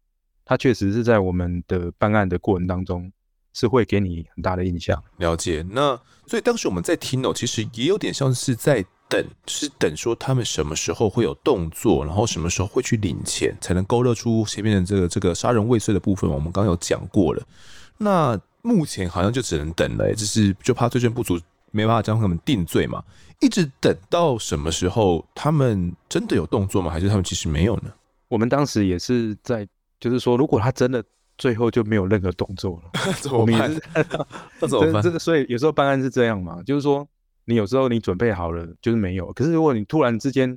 [0.45, 3.11] 它确实是在我们的办案的过程当中，
[3.53, 5.03] 是会给你很大的印象。
[5.17, 5.67] 了解。
[5.71, 16.31] 那所以当时我们在听哦，其实也有点像是在等，是等说他们什么时候会有动作，然后什么时候会去领钱，才能勾勒出前面的这个这个杀人未遂的部分。
[16.31, 17.43] 我们刚有讲过了。
[17.97, 23.03] 那目前好像就只能等了，欸，就是就怕罪证不足，没办法将他们定罪嘛。
[23.41, 26.91] 一直等到什么时候，他们真的有动作吗？
[26.91, 27.93] 还是他们其实没有呢？
[28.29, 29.69] 我们当时也是在。
[30.01, 31.03] 就是说，如果他真的
[31.37, 33.69] 最后就没有任何动作了， 怎么办？
[34.63, 35.03] 那怎么办？
[35.03, 37.05] 这个，所以有时候办案是这样嘛，就是说，
[37.47, 39.33] 你有时候你准备好了，就是没有。
[39.33, 40.57] 可是如果你突然之间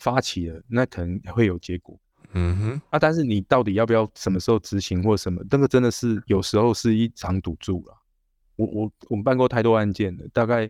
[0.00, 1.96] 发起了，那可能会有结果。
[2.32, 2.82] 嗯哼。
[2.90, 5.40] 啊，但是你到底要不要什么时候执行或什么？
[5.48, 7.96] 那个真的是有时候是一场赌注了。
[8.58, 10.68] 我我我们办过太多案件了，大概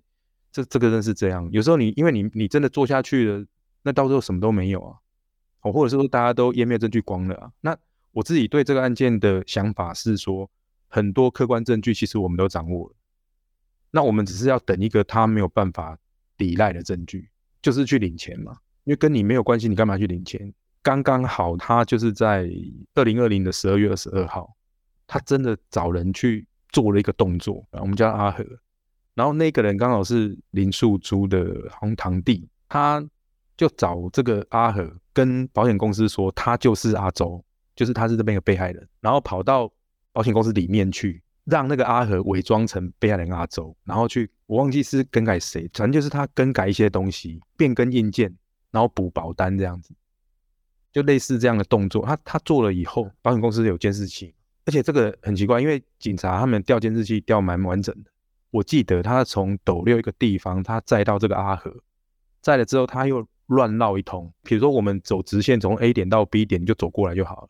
[0.53, 1.49] 这这个真是这样。
[1.51, 3.45] 有时候你因为你你真的做下去了，
[3.83, 4.97] 那到时候什么都没有啊。
[5.63, 7.51] 哦，或者是说大家都湮灭证据光了啊。
[7.63, 7.77] 那
[8.13, 10.49] 我自己对这个案件的想法是说，
[10.87, 12.95] 很多客观证据其实我们都掌握了，
[13.91, 15.99] 那我们只是要等一个他没有办法
[16.37, 17.29] 抵赖的证据，
[17.61, 18.57] 就是去领钱嘛。
[18.85, 20.55] 因为跟你没有关系，你干嘛去领钱？
[20.81, 22.49] 刚刚好，他就是在
[22.95, 24.57] 二零二零的十二月二十二号，
[25.07, 28.45] 他真的找人去做了一个动作，我们叫阿和。
[29.15, 33.05] 然后那个人刚好是林素珠的堂堂弟，他
[33.57, 39.71] 就找这个阿和跟保险公司说，他就是阿周，就是他是这边的被害人，然后跑到
[40.13, 48.35] 保险公司里面去，让那个阿和伪装成被害人阿周，然后去，我忘记是更改谁，反正就是他更改一些东西，变更硬件。
[48.71, 49.95] 然后补保单这样子，
[50.93, 52.05] 就类似这样的动作。
[52.05, 54.35] 他他做了以后，保险公司有监视器，
[54.69, 58.11] 而且这个很奇怪，因为警察他们调监视器调蛮完整的。
[58.51, 61.75] 我记得他从斗六一个地方，他载到这个阿和，
[62.43, 64.31] 在了之后他又乱绕一通。
[64.43, 67.49] 比如说我们走直线从 A 点到 B 点，你就走过来就好了。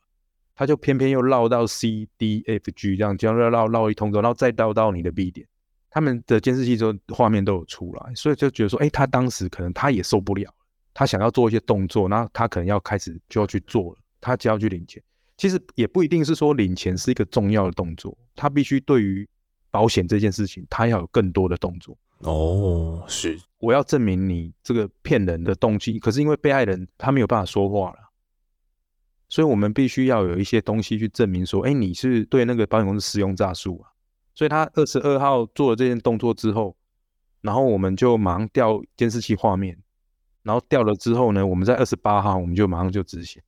[0.54, 5.44] 他就偏偏又绕到 C D F G 这样，这样绕绕绕一通之后，然后再绕到你的 B 点。
[5.90, 10.48] 他们的监视器就画面都有出来，所以就觉得说，哎，他当时可能他也受不了。
[10.94, 15.02] 他想要做一些动作，那他可能要开始就要去做了，他就要去领钱。
[15.38, 19.26] 其实也不一定是说领钱是一个重要的动作，他必须对于
[19.70, 21.96] 保险这件事情，他要有更多的动作。
[22.18, 28.10] 哦，是，我要证明你这个骗人的动机，可是因为被害人他没有办法说话了，
[29.28, 33.92] 所以我们必须要有一些东西去证明说，哎，你是对那个保险公司使用诈术啊。
[34.34, 36.76] 所以他二十二号做了这件动作之后，
[37.40, 39.78] 然后我们就马上调监视器画面。
[40.42, 43.42] 然后调了之后呢，我们在二十八号我们就马上就执行。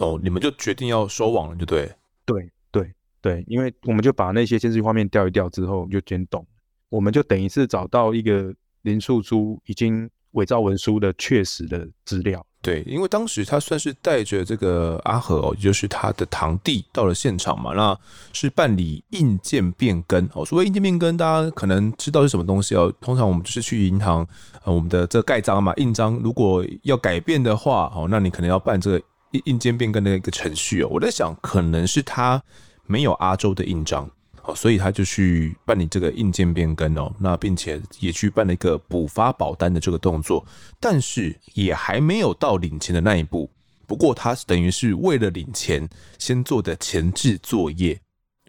[0.00, 1.90] 哦，你们就决定要收网了，就对。
[2.24, 6.46] 对对对，因为我们就把那些监视画面调一调之后就监懂，
[6.88, 12.44] 我们就等于是找到一个林素珠已经伪造文书的确实的资料。
[12.62, 17.98] 对，因为当时他算是带着这个阿和哦，也就是他的堂弟到了现场嘛，那
[18.34, 20.44] 是办理印鉴变更哦。
[20.44, 22.92] 所谓印鉴变更，大家可能知道是什么东西哦。
[23.00, 24.26] 通常我们就是去银行，
[24.62, 30.88] 呃，我们的这个盖章嘛，印章如果要改变的话，哦，那你可能要办这个硬硬件变更的一个程序哦。
[30.90, 32.42] 我在想，可能是他
[32.86, 34.10] 没有阿周的印章。
[34.42, 40.42] 哦，所以他就去办理这个硬件变更哦，那并且也去办了一个补发保单的这个动作，
[40.80, 43.50] 但是也还没有到领钱的那一步。
[43.86, 45.86] 不过他等于是为了领钱
[46.18, 48.00] 先做的前置作业，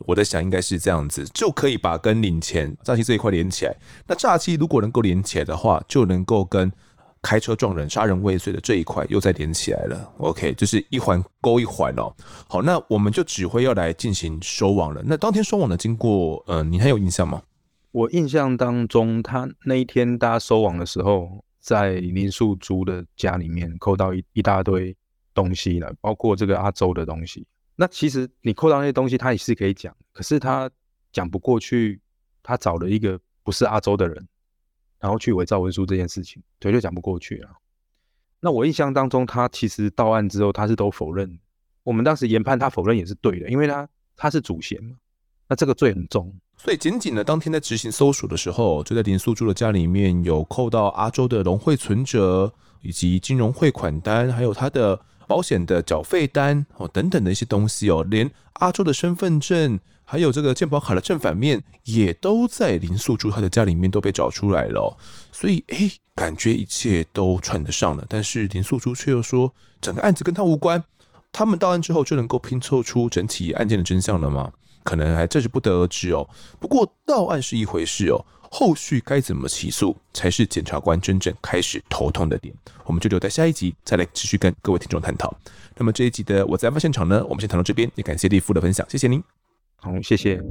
[0.05, 3.75] 我在想应该是这样子，就可以把跟领钱诈欺这一块连起来。
[4.07, 6.71] 那诈欺如果能够连起来的话，就能够跟。
[7.21, 10.13] 开车撞人、杀人未遂的这一块又再连起来了。
[10.17, 12.13] OK，就是一环勾一环哦。
[12.49, 15.03] 好，那我们就指挥要来进行收网了。
[15.05, 17.43] 那当天收网的经过，呃，你还有印象吗？
[17.91, 24.95] 我印象当中，他那一天大家收网的时候，在林素珠的家里面扣到一一大堆
[25.33, 27.45] 东西了，包括这个阿周的东西。
[27.75, 30.69] 那其实你扣到那些东西，他也是可以讲，可是他
[31.11, 31.99] 讲不过去，
[32.41, 34.27] 他找了一个不是阿周的人。
[35.01, 37.49] 然后去伪造文书这件事情，对，就讲不过去了。
[38.39, 41.39] 那我印象当中，他其实到案之后，他是都否认。
[41.83, 44.95] 我们当时研判他否认也是对的，因为他他是主嫌嘛，
[45.47, 46.31] 那这个罪很重。
[46.57, 54.99] 所以仅仅的当天在执行搜索的时候，就在林素珠的家里面有扣到阿周的融汇存折，以及金融汇款单，还有他的
[55.31, 59.79] 保险的缴费单哦等等的一些东西哦，连阿周的身份证。
[60.03, 64.97] 还有这个健保卡的正反面也都在林素珠他的家里面都被找出来了，
[65.31, 68.05] 所以哎，感觉一切都串得上了。
[68.09, 70.83] 但是林素珠却又说，整个案子跟他无关。
[71.31, 74.51] 他们到案之后就能够拼凑出整体案件的真相了吗？
[74.83, 76.27] 可能还真是不得而知哦。
[76.59, 82.53] 不过到案是一回事哦，后续该怎么起诉才是检察官真正开始头痛的点。
[82.83, 85.33] 我们就留在下一集再来继续跟各位听众探讨。
[85.77, 89.23] 那么这一集的我在案发现场呢，我们先谈到这边，也感谢立夫的分享，谢谢您。
[89.77, 90.41] 好，谢谢。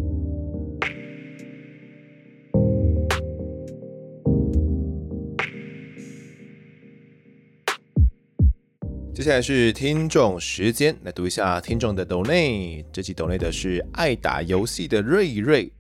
[9.15, 12.83] 接下来是听众时间，来读一下听众的抖内。
[12.91, 15.71] 这期抖内的是爱打游戏的瑞瑞，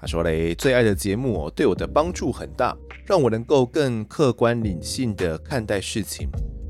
[0.00, 2.74] 他说嘞，最爱的节目哦，对我的帮助很大，
[3.04, 6.26] 让我能够更客观理性的看待事情，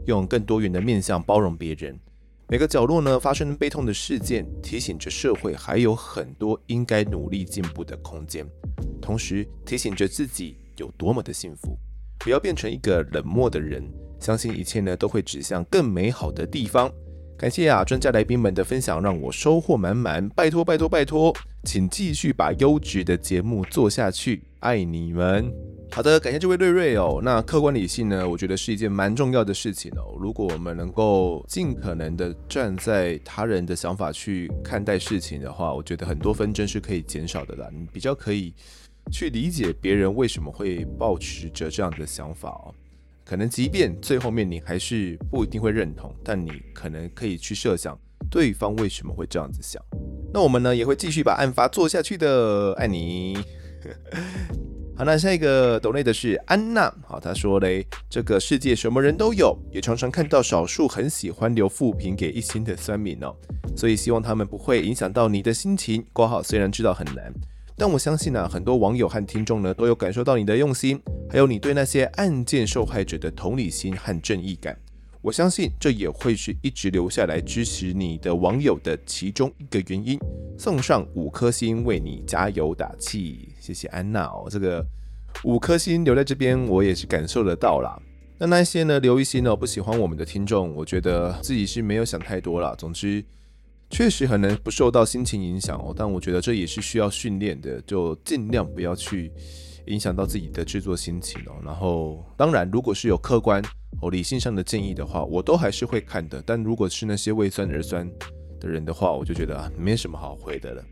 [0.07, 1.97] 用更多元的面向包容别人。
[2.49, 8.45] 每个角落呢，发生悲痛的事件，提醒着社会还有很多应该努力进步的空间，
[9.01, 11.79] 同时提醒着自己有多么的幸福，
[12.19, 16.91] 不要变成一个冷漠的人，相信一切呢都会指向更美好的地方。
[17.41, 21.35] 感谢啊，专家来宾们的分享让我收获满满，拜托拜托拜托，
[21.65, 25.51] 请继续把优质的节目做下去，爱你们。
[25.91, 27.19] 好的，感谢这位瑞瑞哦。
[27.25, 30.19] 那客观理性呢，我觉得是一件蛮重要的事情哦。
[30.21, 37.71] 如果我们能够尽可能的站在他人的想法去看待事情的话，我觉得很多纷争是可以减少的啦。
[37.73, 38.53] 你比较可以
[39.11, 42.75] 去理解别人为什么会抱持着这样的想法哦。
[43.31, 47.97] 可能即便最后面你还是不一定会认同，但你可能可以去设想
[48.29, 49.81] 对方为什么会这样子想。
[50.35, 53.39] 那我们呢也会继续把案发做下去的，爱你。
[54.97, 63.33] 好，那下一个抖内的是安娜，好，她说嘞，这个世界什么人都有，也常常看到少数很喜欢留负评给一星的酸民哦，
[63.77, 66.05] 所以希望他们不会影响到你的心情。
[66.13, 67.33] 括号虽然知道很难。
[67.81, 71.01] 但我相信呢、很多网友和听众呢都有感受到你的用心，
[71.31, 74.79] 还有你对那些案件受害者的同理心和正义感。
[75.23, 80.19] 我相信这也会是一直留下来支持你的网友的其中一个原因。
[80.59, 84.47] 送上五颗星，为你加油打气，谢谢安娜哦。
[84.51, 84.85] 这个
[85.45, 87.99] 五颗星留在这边，我也是感受得到啦。
[88.37, 92.75] 那那些呢留一星呢不喜欢我们的听众，我觉得自己是没有想太多啦。
[92.77, 93.25] 总之。
[93.91, 99.33] 确实很难不受到心情影响哦，但我觉得这也是需要训练的，就尽量不要去
[99.87, 101.57] 影响到自己的制作心情哦。
[101.65, 103.61] 然后，当然，如果是有客观
[104.01, 106.41] 哦理性上的建议的话，我都还是会看的。
[106.47, 108.09] 但如果是那些为酸而酸
[108.61, 110.85] 的人的话，我就觉得啊，没什么好回的了。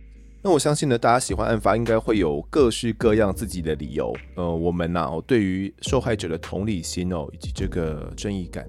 [0.42, 4.12] 那我相信呢，大家喜欢案发应该会有各式各样自己的理由。
[4.34, 8.66] 呃，我们呐、对于受害者的同理心哦，以及这个正义感，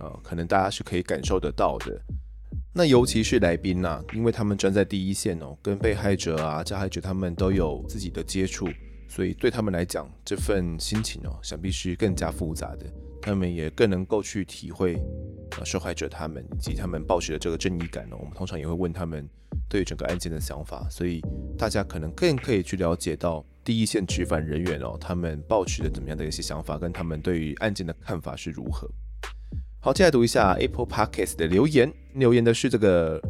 [0.00, 2.00] 呃，可能大家是可以感受得到的。
[2.78, 8.68] 那尤其是来宾呐，因为他们站在第一线哦，跟被害者啊、加害者他们都有自己的接触，
[9.08, 12.86] 所以对他们来讲，这份心情哦，想必是更加复杂的。
[13.20, 14.94] 他们也更能够去体会
[15.58, 18.16] 啊，受害者他们以及他们抱持的这个正义感哦。
[18.20, 19.28] 我们通常也会问他们
[19.68, 21.20] 对于整个案件的想法，所以
[21.58, 28.88] 大家可能更可以去了解到第一线执法人员哦，他们抱持的怎么样的一些想法，跟他们对于案件的看法是如何。
[29.80, 31.90] 好，接下来读一下 Apple Podcast 的留言。
[32.14, 33.20] 留言的是这个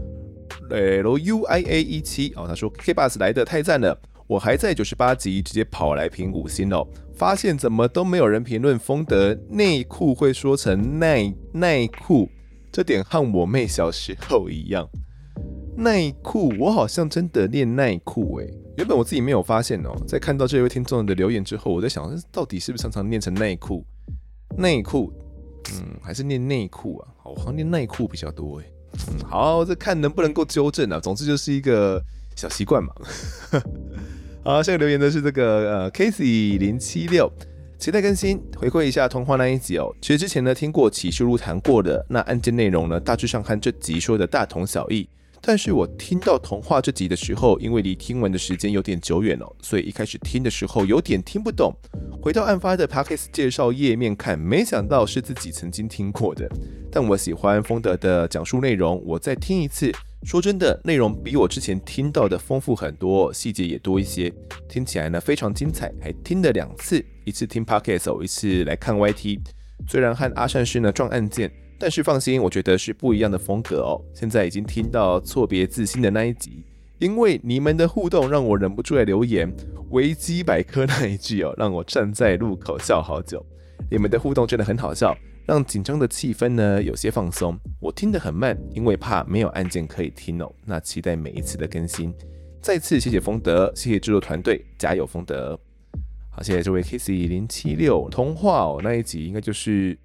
[0.71, 3.97] L U I A 一七哦，他说 K Bus 来的太赞了，
[4.27, 12.27] 我还在九十八集直接跑来评五星哦，发现怎么都没有人评论丰德内裤会说成耐耐裤，
[12.73, 14.89] 这点和我妹小时候一样。
[15.77, 23.85] 耐裤，我好像真的念耐裤诶，原本我自己没有发现哦，在看到这位听众的留言之后，我在想，到底是不是常常念成内裤？
[24.57, 25.13] 内裤。
[25.75, 28.65] 嗯，还是念内裤啊，好像念内裤比较多诶。
[29.09, 30.99] 嗯，好，这看能不能够纠正啊。
[30.99, 32.03] 总之就是一个
[32.37, 32.93] 小习惯嘛。
[34.45, 37.31] 好，下个留言的是这个呃，Casey 零七六，
[37.79, 39.95] 期待更新，回馈一下童话那一集哦。
[40.01, 45.09] 其实之前呢听过启示录谈过的那案件内容呢，大致上和这集说的大同小异。
[45.41, 51.73] 但是我听到童话这集的时候，因为离听完的时间有点久远了，所以一开始听的时候有点听不懂。
[52.21, 56.49] 回到案发的 Podcast 介绍页面看，没想到是自己曾经听过的。
[56.91, 59.93] 但我喜欢丰德的讲述内容，我再听一次。
[60.25, 64.33] 说真的，内容比我之前听到的丰富很多，细节也多一些，
[64.69, 65.93] 听起来呢非常精彩。
[66.03, 69.39] 还听了两次，一次听 Podcast，一次来看 YT。
[69.87, 71.51] 虽然和阿善师呢撞案件。
[71.81, 74.03] 但是放心，我觉得是不一样的风格哦。
[74.13, 76.65] 现在已经听到错别字新的那一集，
[76.99, 79.49] 因为你们的互动让我忍不住来留言。
[79.91, 83.43] 维基百科那一句哦，让我站在路口笑好久。
[83.89, 85.17] 你们的互动真的很好笑，
[85.47, 87.57] 让紧张的气氛呢有些放松。
[87.81, 90.53] 我听得很慢，因为怕没有案件可以听哦。
[90.67, 92.13] 那期待每一次的更新。
[92.61, 95.59] 再次谢谢丰德，谢谢制作团队，加油丰德。
[96.29, 99.97] 好，谢谢这位 Kissy 零七六通话哦，那一集应该就是。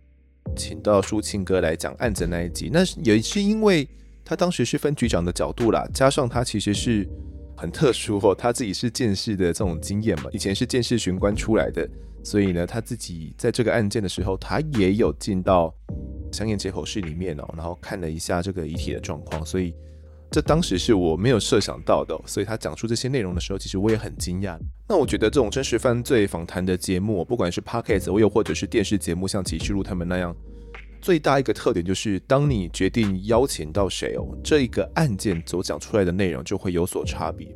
[0.56, 3.88] 请到抒情哥来讲案子那一集，那也是因为
[4.24, 7.08] 他当时是分局长的角度啦，加上他其实是
[7.56, 11.88] 很特殊哦，他自己是见识的这种经验嘛，以前是见识巡官出来的，
[12.24, 15.74] 所以呢，他自己在这个案件的时候，他也有进到
[16.32, 19.74] 相应接口室里面哦，然后看了一下这个遗体的状况，所以。
[20.34, 24.58] 这当时是我没有设想到的，所以他讲出这些内容的时候，其实我也很惊讶。
[24.90, 30.36] 那我觉得这种真实犯罪访谈的节目，不管是 Podcast，我又或者是电视节目，像启示录他们那样，
[31.00, 37.48] 最大一个特点就是，当你决定邀请到谁哦，这一个案件所讲出来的内容就会有所差别。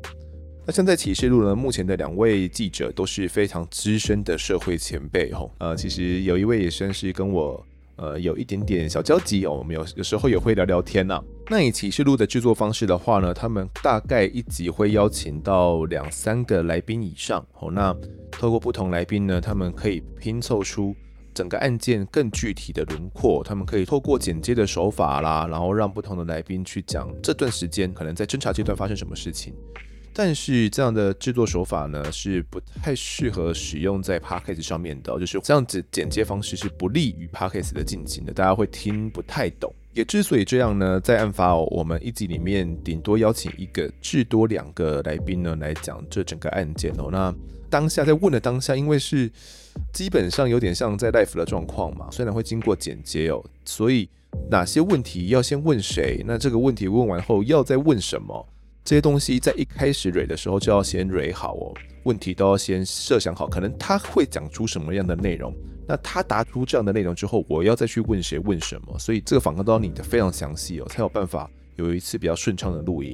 [0.64, 7.66] 那像在启示录呢，目前的两位记者都是非常资深的社会前辈哦，呃，其实有一位也算是跟我。
[7.98, 11.24] 呃，有一点点小交集哦，我们有有时候也会聊聊天呐、啊。
[11.50, 17.72] 那以启示录的制作方式的话呢，他们大概一集会邀请到两三个来宾以上哦。
[17.72, 17.96] 那
[18.32, 20.96] 透过不同来宾呢，他们可以拼凑出
[21.34, 29.54] 整个案件更具体的轮廓，他们可以透过剪接的手法啦，然后让不同的来宾去讲这段时间可能在侦查阶段发生什么事情。
[30.20, 39.72] 但是这样的制作手法呢，是不太适合使用在 Podcast 上面的，就是这样子剪接方式是不利于 Podcast 的进行的，大家会听不太懂。
[39.94, 47.10] 也之所以这样呢，在案发哦，我们一集里面顶多邀请一个至多两个来宾呢来讲这整个案件哦。
[47.12, 47.32] 那
[47.70, 49.32] 当下在问的当下，因为是
[49.94, 54.10] 基本上有点像在 live 的状况嘛，虽然会经过剪接哦，所以
[54.50, 56.24] 哪些问题要先问谁？
[56.26, 58.48] 那这个问题问完后要再问什么？
[58.88, 61.74] 这些东西在一开始蕊的时候就要先蕊好哦，
[62.04, 65.54] 问题都要先设想好，可能他会讲出什么样的内容，
[65.86, 73.14] 那他答出这样的内容之后，我要再去问谁问什么，所以这个访谈都要拟得非常详细哦，才有办法有一次比较顺畅的录音。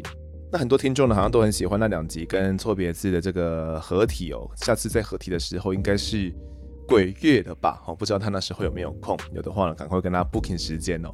[0.51, 6.31] 那很多听众呢，好像都很喜欢那两集跟错别字的这个合体哦，下次在合体的时候应该是
[6.87, 7.81] 鬼月了吧？
[7.87, 11.09] 哦，不知道他那时候有没有空，有的话呢，赶快跟他 booking 时间哦，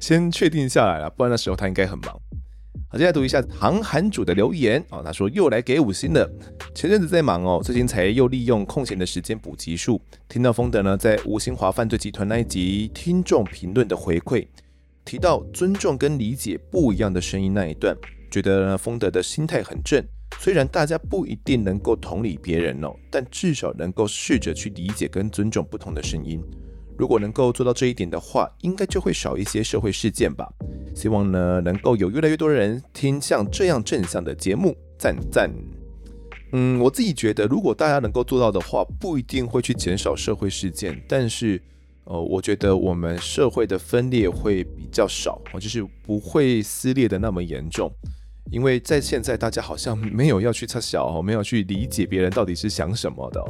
[0.00, 2.18] 先确定下来了，不然那时候他应该很忙。
[2.92, 6.28] 好，接下来读一下唐韩主的留言啊，他说又来给五星了。
[6.74, 14.44] 前阵子在忙哦，最近才又利用空闲的时间补集数，听到丰德呢在吴兴华犯罪集团那一集听众评论的回馈，
[15.04, 17.96] 提到尊重跟理解不一样的声音那一段，
[18.28, 20.04] 觉得呢丰德的心态很正。
[20.40, 26.42] 虽然大家不一定能够同理别人哦，但至少能够试着去理解跟尊重不同的声音。
[26.98, 30.52] 如果能够做到这一点的话，应该就会少一些社会事件吧。
[30.94, 35.50] 希望呢，能够有越来越多人听像这样正向的节目，赞赞。
[36.52, 41.62] 嗯，我自己觉得，如果大家能够做到的话，不一定会去减少社会事件，但是，
[42.04, 47.90] 呃，我觉得我们社会的分裂会比较少，就是不会撕裂的那么严重。
[48.50, 53.40] 因为在现在，大家好像没有要去插小，没有去理解别人到底是想什么的。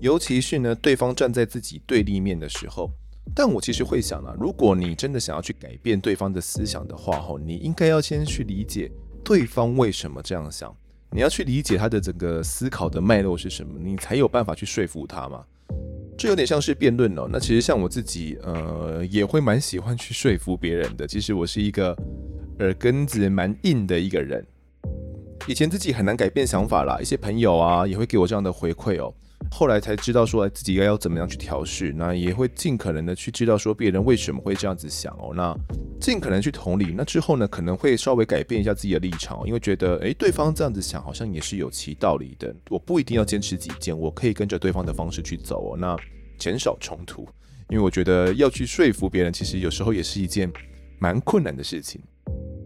[0.00, 2.90] 尤其是呢，对方站在自己对立面的时候，
[3.34, 8.90] 但我其实会想啊，如果你真的想要去改变对方的思想的话，吼，你应该要先去理解
[9.24, 10.74] 对方为什么这样想，
[11.10, 15.44] 你要去理解他的整个思考的脉络是什么，你才有办法去说服他嘛。
[16.16, 17.28] 这有点像是辩论哦。
[17.30, 21.06] 那其实像我自己，呃，也会蛮喜欢去说服别人的。
[21.06, 21.94] 其实我是一个
[22.60, 24.42] 耳根子蛮硬的一个人，
[25.46, 29.12] 以前自己很难改变想法啦，一些朋友啊也会给我这样的回馈哦。
[29.50, 35.56] 后来才知道说自己该要怎么样去调试，那也会尽可能的去知道说别人为什么会这样子想哦，那
[36.00, 36.94] 尽可能去同理。
[36.96, 42.54] 那之后呢，可能会稍微改变一下自己的立场，因为觉得诶，对方这样子想好像也是有其道理的。
[42.68, 45.96] 我不一定要坚持己见，我可以跟着对方的方式去走哦，那
[46.38, 47.26] 减少冲突。
[47.68, 50.50] 因为我觉得要去说服别人，其实有时候也是一件
[50.98, 52.00] 蛮困难的事情。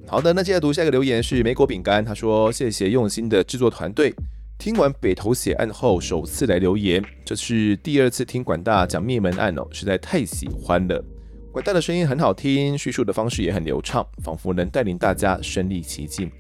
[0.07, 4.15] 好的，那接下来读下一个留言是莓果饼干，他说谢谢用心的制作团队。
[4.61, 11.03] 听完北投血案后，首次来留言，这是第二次听管大讲灭门案哦，实在太喜欢了。
[11.51, 16.31] 管大的声音很好听，叙述的方式也很流畅，仿佛能带领大家身历其境。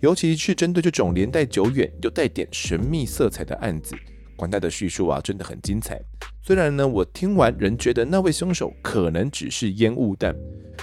[0.00, 3.94] 尤其是针对这种年代久远又带点神秘色彩的案子，
[4.34, 6.00] 管大的叙述啊，真的很精彩。
[6.42, 10.34] 虽然呢，我听完仍觉得那位凶手可能只是烟雾弹，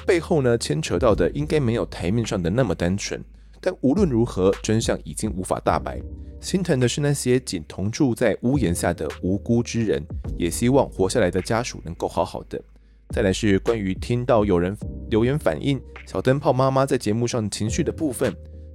[0.07, 3.21] 背后呢牵扯到的应该没有台面上的那么单纯。
[3.59, 6.01] 但无论如何，真相已经无法大白。
[6.45, 9.99] 心疼的是那些仅同住在屋檐下的无辜之人，
[10.37, 12.61] 也希望活下来的家属能够好好的。
[13.09, 14.77] 再来是关于听到有人
[15.09, 18.31] 留言反映小灯泡妈妈在节目上情绪的部分，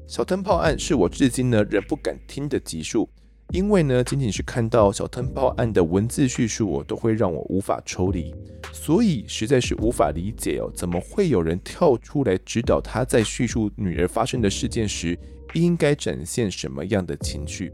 [0.09, 3.09] 小灯泡案是我至今呢仍不敢听的集数，
[3.51, 8.35] 因为呢仅仅是看到小灯泡案的文字叙述，我都会让我无法抽离，
[8.73, 15.17] 所以实在是无法理解哦，怎么会有人跳出来指导他在叙述女儿发生的事件时，
[15.55, 17.73] 应该展现什么样的情绪？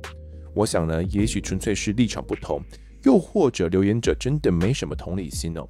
[0.55, 2.63] 我想呢，也许纯粹是立场不同，
[3.05, 5.69] 又或者留言者真的没什么同理心哦。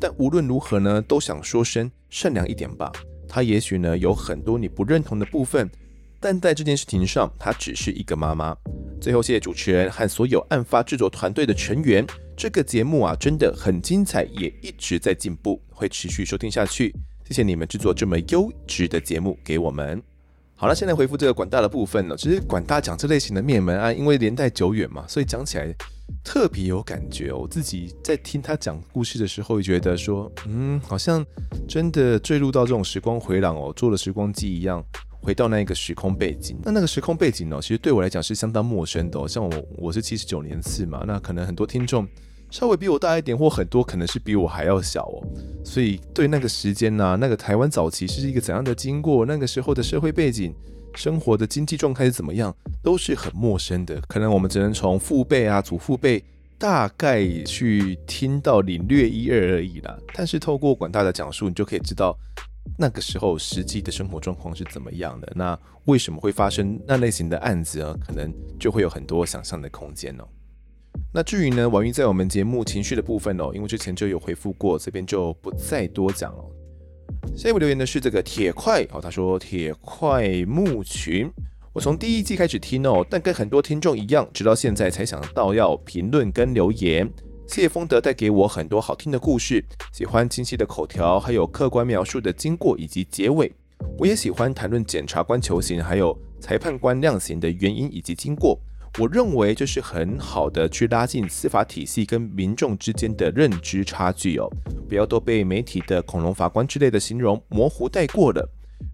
[0.00, 2.90] 但无论如何呢，都想说声善良一点吧。
[3.28, 5.70] 她也许呢有很多你不认同的部分，
[6.18, 8.56] 但在这件事情上，她只是一个妈妈。
[9.00, 12.06] 最后，谢谢主持人和所有案发制作团队的成员。
[12.36, 16.94] 这个节目啊，真的很精彩，也一直在进步，会持续收听下去。
[17.26, 20.11] 谢谢你们制作这么优质的节目给我们。
[20.62, 22.16] 好了，现在回复这个管大的部分了。
[22.16, 25.74] 其实管大讲这类型的灭门案，因为年代久远嘛，所以讲起来
[26.22, 27.32] 特别有感觉。
[27.32, 31.26] 我自己在听他讲故事的时候，会觉得说，嗯，好像
[31.66, 34.80] 真的坠入到这种时光回廊哦，坐了时光机一样，
[35.20, 36.56] 回到那个时空背景。
[36.62, 39.26] 那那个时空背景呢，其实对我来讲是相当陌生的哦。
[39.26, 42.06] 像我，我是七十九年次嘛，那可能很多听众。
[42.52, 45.24] 稍微比我大一点，或很多可能是比我还要小哦，
[45.64, 50.54] 所以对那个时间呐、那个台湾早期是一个怎样的经过，那个时候的社会背景、
[50.94, 53.98] 生活的经济状态是怎么样，都是很陌生的。
[54.02, 56.22] 可能我们只能从父辈啊、祖父辈
[56.58, 59.98] 大概去听到领略一二而已啦。
[60.12, 62.14] 但是透过广大的讲述，你就可以知道
[62.76, 65.32] 那个时候实际的生活状况是怎么样的。
[65.34, 67.96] 那为什么会发生那类型的案子呢？
[68.06, 68.30] 可能
[68.60, 70.24] 就会有很多想象的空间哦。
[71.14, 76.44] 那至于呢，婉瑜在我们节目情绪的部分哦，因为之前就有回复过，这边就不再多讲了。
[77.36, 81.30] 下一位留言的是这个铁块哦，他说铁块木群，
[81.72, 87.08] 我从第一季开始听哦，但跟很多听众一样，直到现在才想到要评论跟留言。
[87.46, 89.62] 谢谢丰德带给我很多好听的故事，
[89.92, 93.52] 喜欢清晰的口条，还有客观描述的经过以及结尾。
[93.98, 98.58] 我也喜欢谈论检察官求刑，还有裁判官量刑的原因以及经过。
[98.98, 104.46] 我认为这是很好的去拉近司法体系跟民众之间的认知差距哦，
[104.86, 108.46] 不要都被媒体的恐龙法官之类的形容模糊带过了。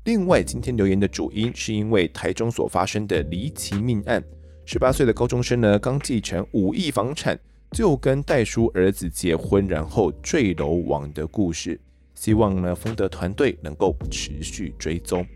[0.05, 4.23] 另外，今天留言的主因是因为台中所发生的离奇命案，
[4.65, 7.37] 十八岁的高中生呢刚继承五亿房产，
[7.73, 11.79] 就跟代书儿子结婚，然后坠楼亡的故事。
[12.15, 15.27] 希望呢丰德团队能够持续追踪。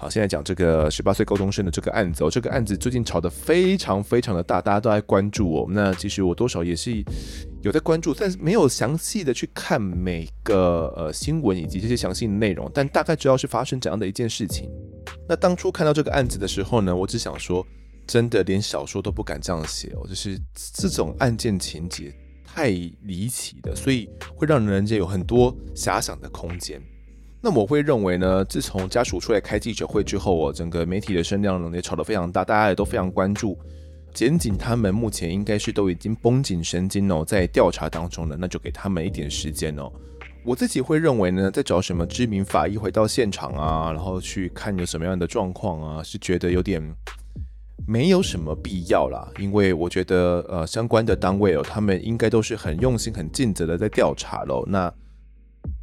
[0.00, 5.66] 好，现在讲这个十八岁高中生的这个案子哦，这个案子最近炒得非常非常的大，大家都在关注哦。
[5.68, 7.04] 那其实我多少也是
[7.60, 14.70] 有在关注，但是没有详细的去看每个呃新闻以及这些详细的内容，但大概知道是发生怎样的一件事情。
[15.28, 17.62] 那当初看到这个案子的时候呢，我只想说，
[18.06, 22.10] 真的连小说都不敢这样写哦，就是这种案件情节
[22.42, 22.70] 太
[23.02, 26.80] 离奇的，所以会让人家有很多遐想的空间。
[27.42, 33.58] 那我会认为呢，自从家属出来开记者会之后，哦，整个媒体的声量呢也炒得非常大，大家也都非常关注。
[34.12, 39.90] 检警他们目前应该是都已经绷紧神经哦，在调查当中了，那就给他们一点时间哦。
[40.44, 46.82] 我自己会认为呢，在找什么知名法医回到现场啊，然后去看有什么样的状况啊，是觉得有点
[47.86, 49.30] 没有什么必要啦。
[49.38, 54.64] 因为我觉得呃，相关的单位哦，他们应该都是很用心、很尽责的在调查喽。
[54.66, 54.92] 那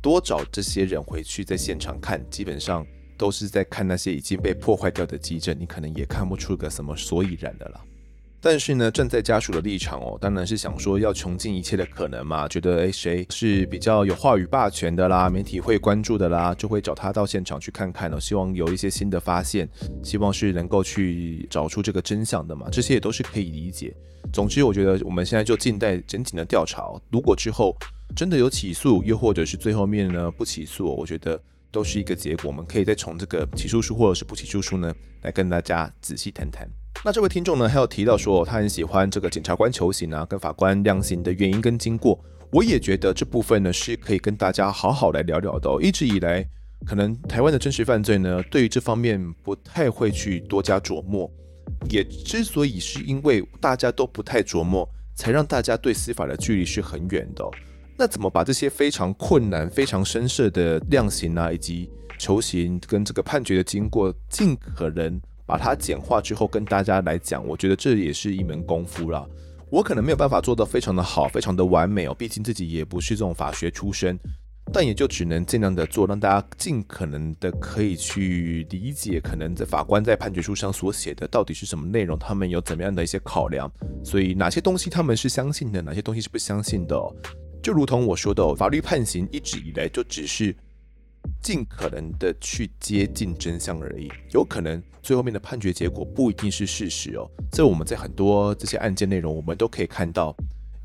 [0.01, 2.85] 多找这些人回去在现场看，基本上
[3.17, 7.81] 都是在看那些已经被破坏掉的机证，你可能也看不出个什么所以然的了。
[8.49, 19.67] 但是呢，站在家属的立场哦，当然是想说要穷尽一切的可能嘛，觉得诶，谁是比较有话语霸权的啦，媒体会关注的啦，就会找他到现场去看看哦，希望有一些新的发现，
[20.01, 23.93] 希望是能够去找出这个真相的嘛，这些也都是可以理解。
[24.31, 27.75] 总之，我觉得我们现在就静待整体的调查，如果之后。
[28.15, 31.37] 真的有起诉，又或者是最后面呢不起诉，我觉得
[31.69, 32.45] 都是一个结果。
[32.47, 36.65] 我们可以再从这个起诉书或者是不起诉书呢来跟大家仔细谈谈。
[37.05, 42.19] 那这位听众呢还有提到说，他很喜欢这个检察官求刑啊，跟法官量刑的原因跟经过。
[42.51, 45.69] 我也觉得这部分呢是可以跟大家好好来聊聊的。
[45.81, 46.45] 一直以来，
[46.85, 51.29] 可能台湾的真实犯罪呢对于这方面不太会去多加琢磨，
[51.89, 57.45] 也之所以是因为大家都不太琢磨，才让大家对司法的距离是很远的。
[57.97, 69.25] 那怎么把这些非常困难、非常深涩的量刑啊，以及求刑跟这个判决的经过，尽可能把它简化之后跟大家来讲，我觉得这也是一门功夫啦。
[69.69, 74.17] 我可能没有办法做得非常的好、非常的完美哦，毕竟自己也不是这种法学出身，
[74.71, 83.69] 但也就只能尽量的做，让大家尽可能的可以去理解，可能在法官在判决书上所写的到底是什么内容，他们有怎么样的一些考量，
[84.03, 87.13] 所以哪些东西他们是相信的，哪些东西是不相信的哦。
[87.61, 90.55] 就如同我说的，法律判刑一直以来就只是
[91.41, 97.29] 尽可能的去接近真相而已，有可能最后面的判决结果不一定是事实哦。
[97.51, 100.35] 这我们在很多这些案件内容，我们都可以看到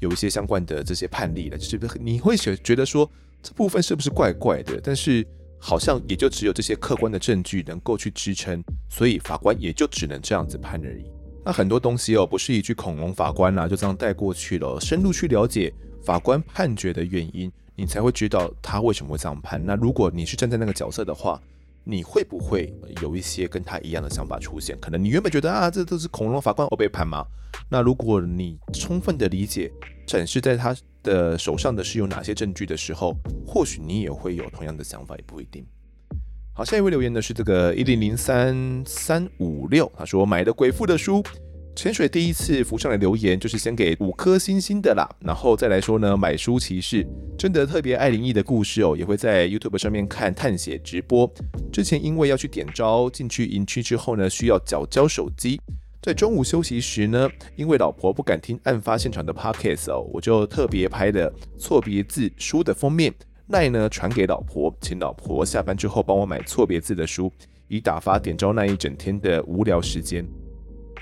[0.00, 3.10] 有一些相关的这些判例了，就是你会觉觉得说
[3.42, 4.80] 这部分是不是怪怪的？
[4.82, 5.26] 但是
[5.58, 11.04] 好像也就只有这些客观的证据能够去支撑，所以法官也就只能这样子判而已。
[11.44, 15.72] 那很多东西哦，不是一句恐龙法官啦，就这样带过去了，深入去了解。
[16.04, 17.48] 法官判决的原因，
[17.82, 19.60] 你才会知道他为什么会这样判。
[19.66, 21.42] 那如果你是站在那个角色的话，
[21.82, 24.78] 你会不会有一些跟他一样的想法出现？
[24.78, 27.26] 可能你原本觉得啊，这都是恐龙法官我被判吗？
[27.68, 29.68] 那如果你充分的理解，
[30.06, 30.72] 展示在他
[31.02, 35.66] 的手上的是有哪些证据的时候，或许你也会有同样的想法，也不一定。
[36.52, 41.20] 好，下一位留言的是这个一零零三三五六，他说买的鬼父的书。
[41.74, 47.04] 潜水第一次浮上来留言，就是先给五颗星星的啦，然后再来说呢，买书骑士
[47.36, 51.28] 真的特别爱灵异的故事哦，也会在 YouTube 上面看探险直播。
[51.72, 55.58] 之前因为要去点招，进去营区之后呢，需要缴交手机，
[56.02, 63.12] 在中午休息时呢，因为老婆不敢听案发现场的 Podcast 哦，我就特别拍了错别字书的封面，
[63.48, 67.32] 赖呢传给老婆，请老婆下班之后帮我买错别字的书，
[67.66, 70.24] 以打发点招那一整天的无聊时间。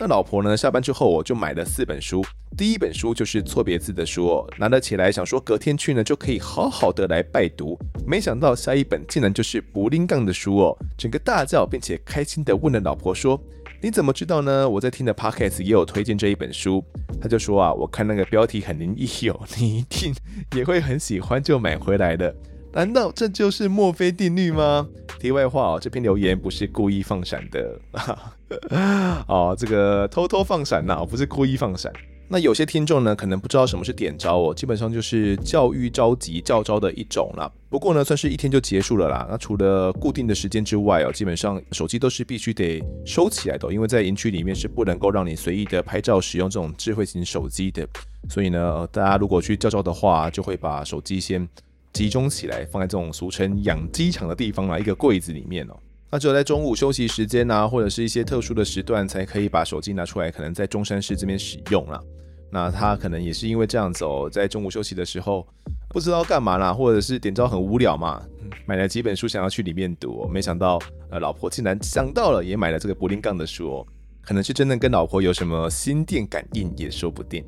[0.02, 2.24] 那老婆呢，下班之后我就买了四本书，
[2.56, 13.38] 第一本书就是错别字的书哦，拿了起来想说隔天去呢就可以好好的来拜读，没想到下一本竟然就是柏林杠的书哦，整个大叫并且开心的问了老婆说
[13.82, 14.66] ：“你怎么知道呢？
[14.66, 16.82] 我在听的 podcast 也有推荐这一本书。”
[17.20, 20.14] 他就说啊，我看那个标题很灵异哦，你一定
[20.56, 22.34] 也会很喜欢，就买回来了。
[22.72, 24.88] 难道这就是墨菲定律吗？
[25.18, 27.78] 题外话哦，这篇留言不是故意放闪的，
[29.28, 31.92] 哦，这个偷偷放闪呐，不是故意放闪。
[32.32, 37.50] 那有些听众呢，可能不知道什么是点招哦，基本上就是教育召集教招的一种啦。
[37.68, 39.26] 不过呢，算是一天就结束了啦。
[39.28, 47.84] 那除了固定的时间之外哦，基本上手机都是必须得收起来的，因为在营区里面是不能够让你随意的拍照使用这种智慧型手机的。
[48.28, 51.48] 所以呢，大家如果去教招的话，就会把手机先。
[51.92, 55.76] 集中起来，放在这种俗称养鸡场的地方啦，一个柜子里面哦。
[56.12, 62.00] 那只有在中午休息时间啊，或者是一些特殊的时段，才可以把手机拿出来，可能在中山市这边使用啦。
[62.50, 65.46] 那他可能也是因为这样子哦，在中午休息的时候
[65.88, 68.20] 不知道干嘛啦，或者是点招很无聊嘛，
[68.66, 70.80] 买了几本书想要去里面读，没想到
[71.12, 73.86] 呃老婆竟然想到了，也买了这个柏林杠的书哦，
[74.20, 77.44] 可能是真的跟老婆有什么心电感应也说不定。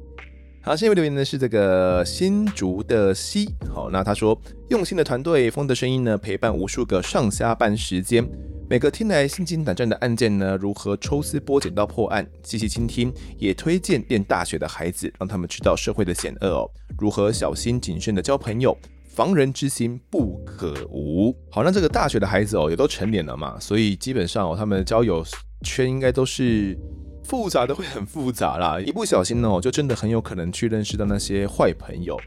[0.64, 3.52] 好，下一位留言呢是这个新竹的西。
[3.74, 4.40] 好，那他说
[4.70, 8.24] 用心的团队，风的声音呢陪伴无数个上下班时间，
[8.70, 21.36] 每个听来心惊胆战的案件呢，如何抽丝剥茧到破案，细细倾听，也推荐念大学的孩子，让他们知道社会的险恶哦，如何小心谨慎的交朋友，防人之心不可无。
[21.50, 25.24] 好，那这个大学的孩子哦，也都成年了嘛，所以基本上哦，他们交友
[25.64, 26.78] 圈应该都是。
[27.24, 32.18] 复杂的会很复杂啦，一不小心呢，我就真的很有可能去认识到那些坏朋友。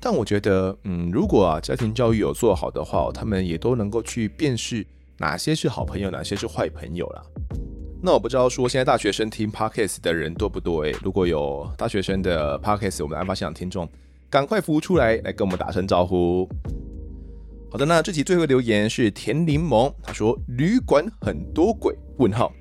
[0.00, 4.86] 但我觉得，嗯，如果啊家庭教育有做好的话，他们也都能够去辨识
[5.18, 7.22] 哪些是好朋友，哪些是坏朋友啦。
[8.02, 10.94] 那我不知道说现在大学生听 Podcast 的人多不多诶？
[11.02, 13.88] 如果有大学生的 Podcast，我们案发现场听众，
[14.28, 16.46] 赶快浮出来，来跟我们打声招呼。
[17.70, 21.96] 好的，那这集最后留言是甜柠檬，他说旅馆很多鬼？
[22.18, 22.52] 问号。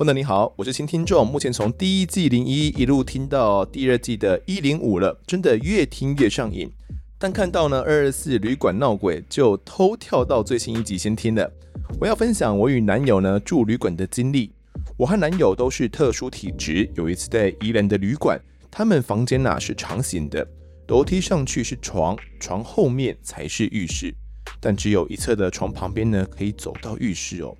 [0.00, 6.72] 风德你好，我是新听众，目前从第一季零一一路听到第二季的一零五了，真的越听越上瘾。
[7.18, 11.52] 但看到呢二二四旅馆闹鬼，就偷跳到最新一集先听了。
[12.00, 14.50] 我要分享我与男友呢住旅馆的经历。
[14.96, 18.40] 我和男友都是特殊体质，有一次在宜兰的旅馆，
[18.70, 20.48] 他们房间呐是长形的，
[20.88, 24.14] 楼梯上去是床，床后面才是浴室，
[24.60, 27.54] 但只有一侧的床旁边呢可以走到浴室哦。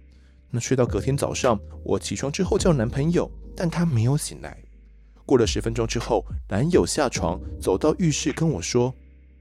[0.52, 4.56] 那睡到隔天早上，我起床之后叫男朋友，但他没有醒来。
[5.24, 8.92] 过了十分钟之后，男友下床走到浴室跟我说，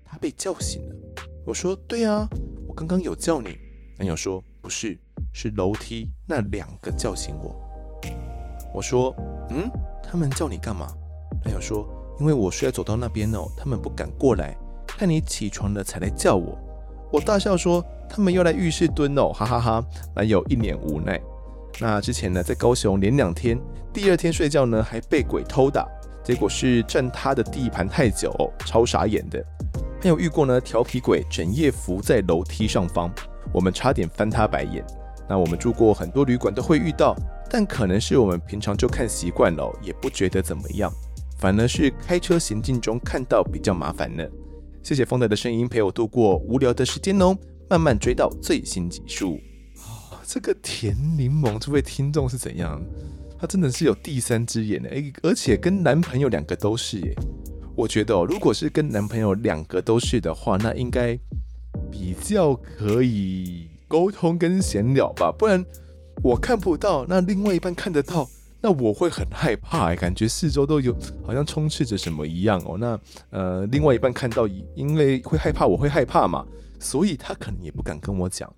[0.05, 0.95] 他被叫醒了。
[1.47, 2.27] 我说：对啊，
[2.67, 3.57] 我刚刚有叫你。
[3.97, 4.95] 男友说：不是，
[5.33, 7.59] 是楼梯那两个叫醒我。
[8.71, 9.15] 我说：
[9.49, 9.67] 嗯，
[10.03, 10.93] 他们叫你干嘛？
[11.43, 11.89] 男友说：
[12.19, 14.55] 因为我睡在走到那边哦，他们不敢过来，
[14.85, 16.55] 看你起床了才来叫我。
[17.11, 17.83] 我大笑说。
[18.09, 19.87] 他们又来浴室蹲哦，哈哈哈，哈！
[20.15, 21.21] 男友一脸无奈。
[21.79, 23.57] 那之前呢，在高雄连两天，
[23.93, 25.87] 第二天睡觉呢还被鬼偷打，
[26.23, 28.33] 结果是占他的地盘太久，
[28.65, 29.41] 超傻眼的。
[30.01, 33.09] 还有遇过呢，调皮鬼整夜伏在楼梯上方，
[33.53, 34.83] 我们差点翻他白眼。
[35.29, 37.15] 那我们住过很多旅馆都会遇到，
[37.49, 40.91] 但可能是我们平常就看习惯了，也不觉得怎么样，
[41.37, 44.25] 反而是开车行进中看到比较麻烦呢。
[44.81, 47.37] 谢谢风德的声音陪我度过无聊的时间哦。
[47.69, 49.39] 慢慢追到最新集数。
[50.25, 52.81] 这个甜柠檬这位听众是怎样？
[53.39, 54.89] 他真的是有第三只眼呢，
[55.21, 57.15] 而且跟男朋友两个都是耶。
[57.75, 61.17] 我觉得，如果是跟男朋友两个都是的话，那应该
[61.91, 65.31] 比较可以沟通跟闲聊吧。
[65.31, 65.63] 不然
[66.21, 68.27] 我看不到，那另外一半看得到，
[68.61, 70.93] 那我会很害怕，感觉四周都有
[71.23, 72.77] 好像充斥着什么一样哦。
[72.77, 72.99] 那
[73.29, 76.45] 呃，另外一半看到，因为会害怕，我会害怕嘛。
[76.79, 78.51] 所以他可能也不敢跟我讲。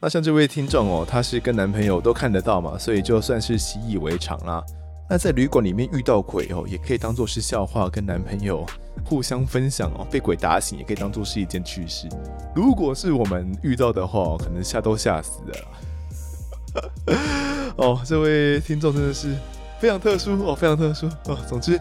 [0.00, 4.62] 那像这位听众哦，他是跟男朋友都看得到嘛，所以就算是习以为常啦。
[5.08, 8.66] 那在旅馆里面遇到鬼哦，也可以当做是笑话，跟男朋友
[9.04, 10.06] 互相分享哦。
[10.10, 12.08] 被鬼打醒也可以当做是一件趣事。
[12.54, 15.56] 如果是我们遇到的话，可能吓都吓死了。
[17.76, 19.34] 哦，这位听众真的是
[19.78, 21.38] 非常特殊哦，非常特殊哦。
[21.48, 21.78] 总之。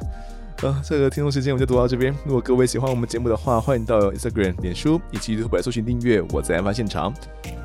[0.62, 2.16] 呃，这个听众时间我们就读到这边。
[2.26, 6.22] 如果各位喜欢我们节目的话，欢迎到 Instagram、脸书以及 YouTube 来搜寻订阅。
[6.30, 7.14] 我在案发现场，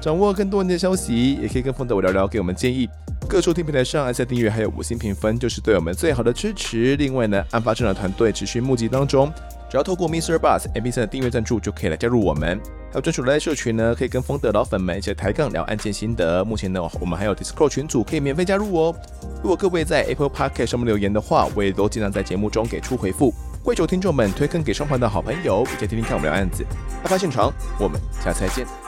[0.01, 2.89] 掌握更多人的消息，也可以跟风德我聊聊，给我们建议。
[3.29, 6.97] 各收听平台上按下订阅，还有五星评分，就是对我们最好的支持。
[6.97, 9.33] 另外呢，案发现场团队持续募集当中，
[9.71, 12.59] 只要透过 Mister Bus MB 三的订阅赞助就可以来加入我们。
[12.91, 16.43] 还有专属的赖社群呢，可以跟风的老粉们一起抬杠聊案件心得。
[16.43, 18.95] 目前呢，我们还有 Discord 群组可以免费加入哦。
[19.43, 23.33] 如果各位在 Apple Podcast 上面留言的话，我也都尽量在节目中给出回复。
[23.63, 26.65] 跪求听众们推坑给双方的好朋友，一起听听看我们聊案子。
[27.03, 28.88] 案发现场，我们下次再见。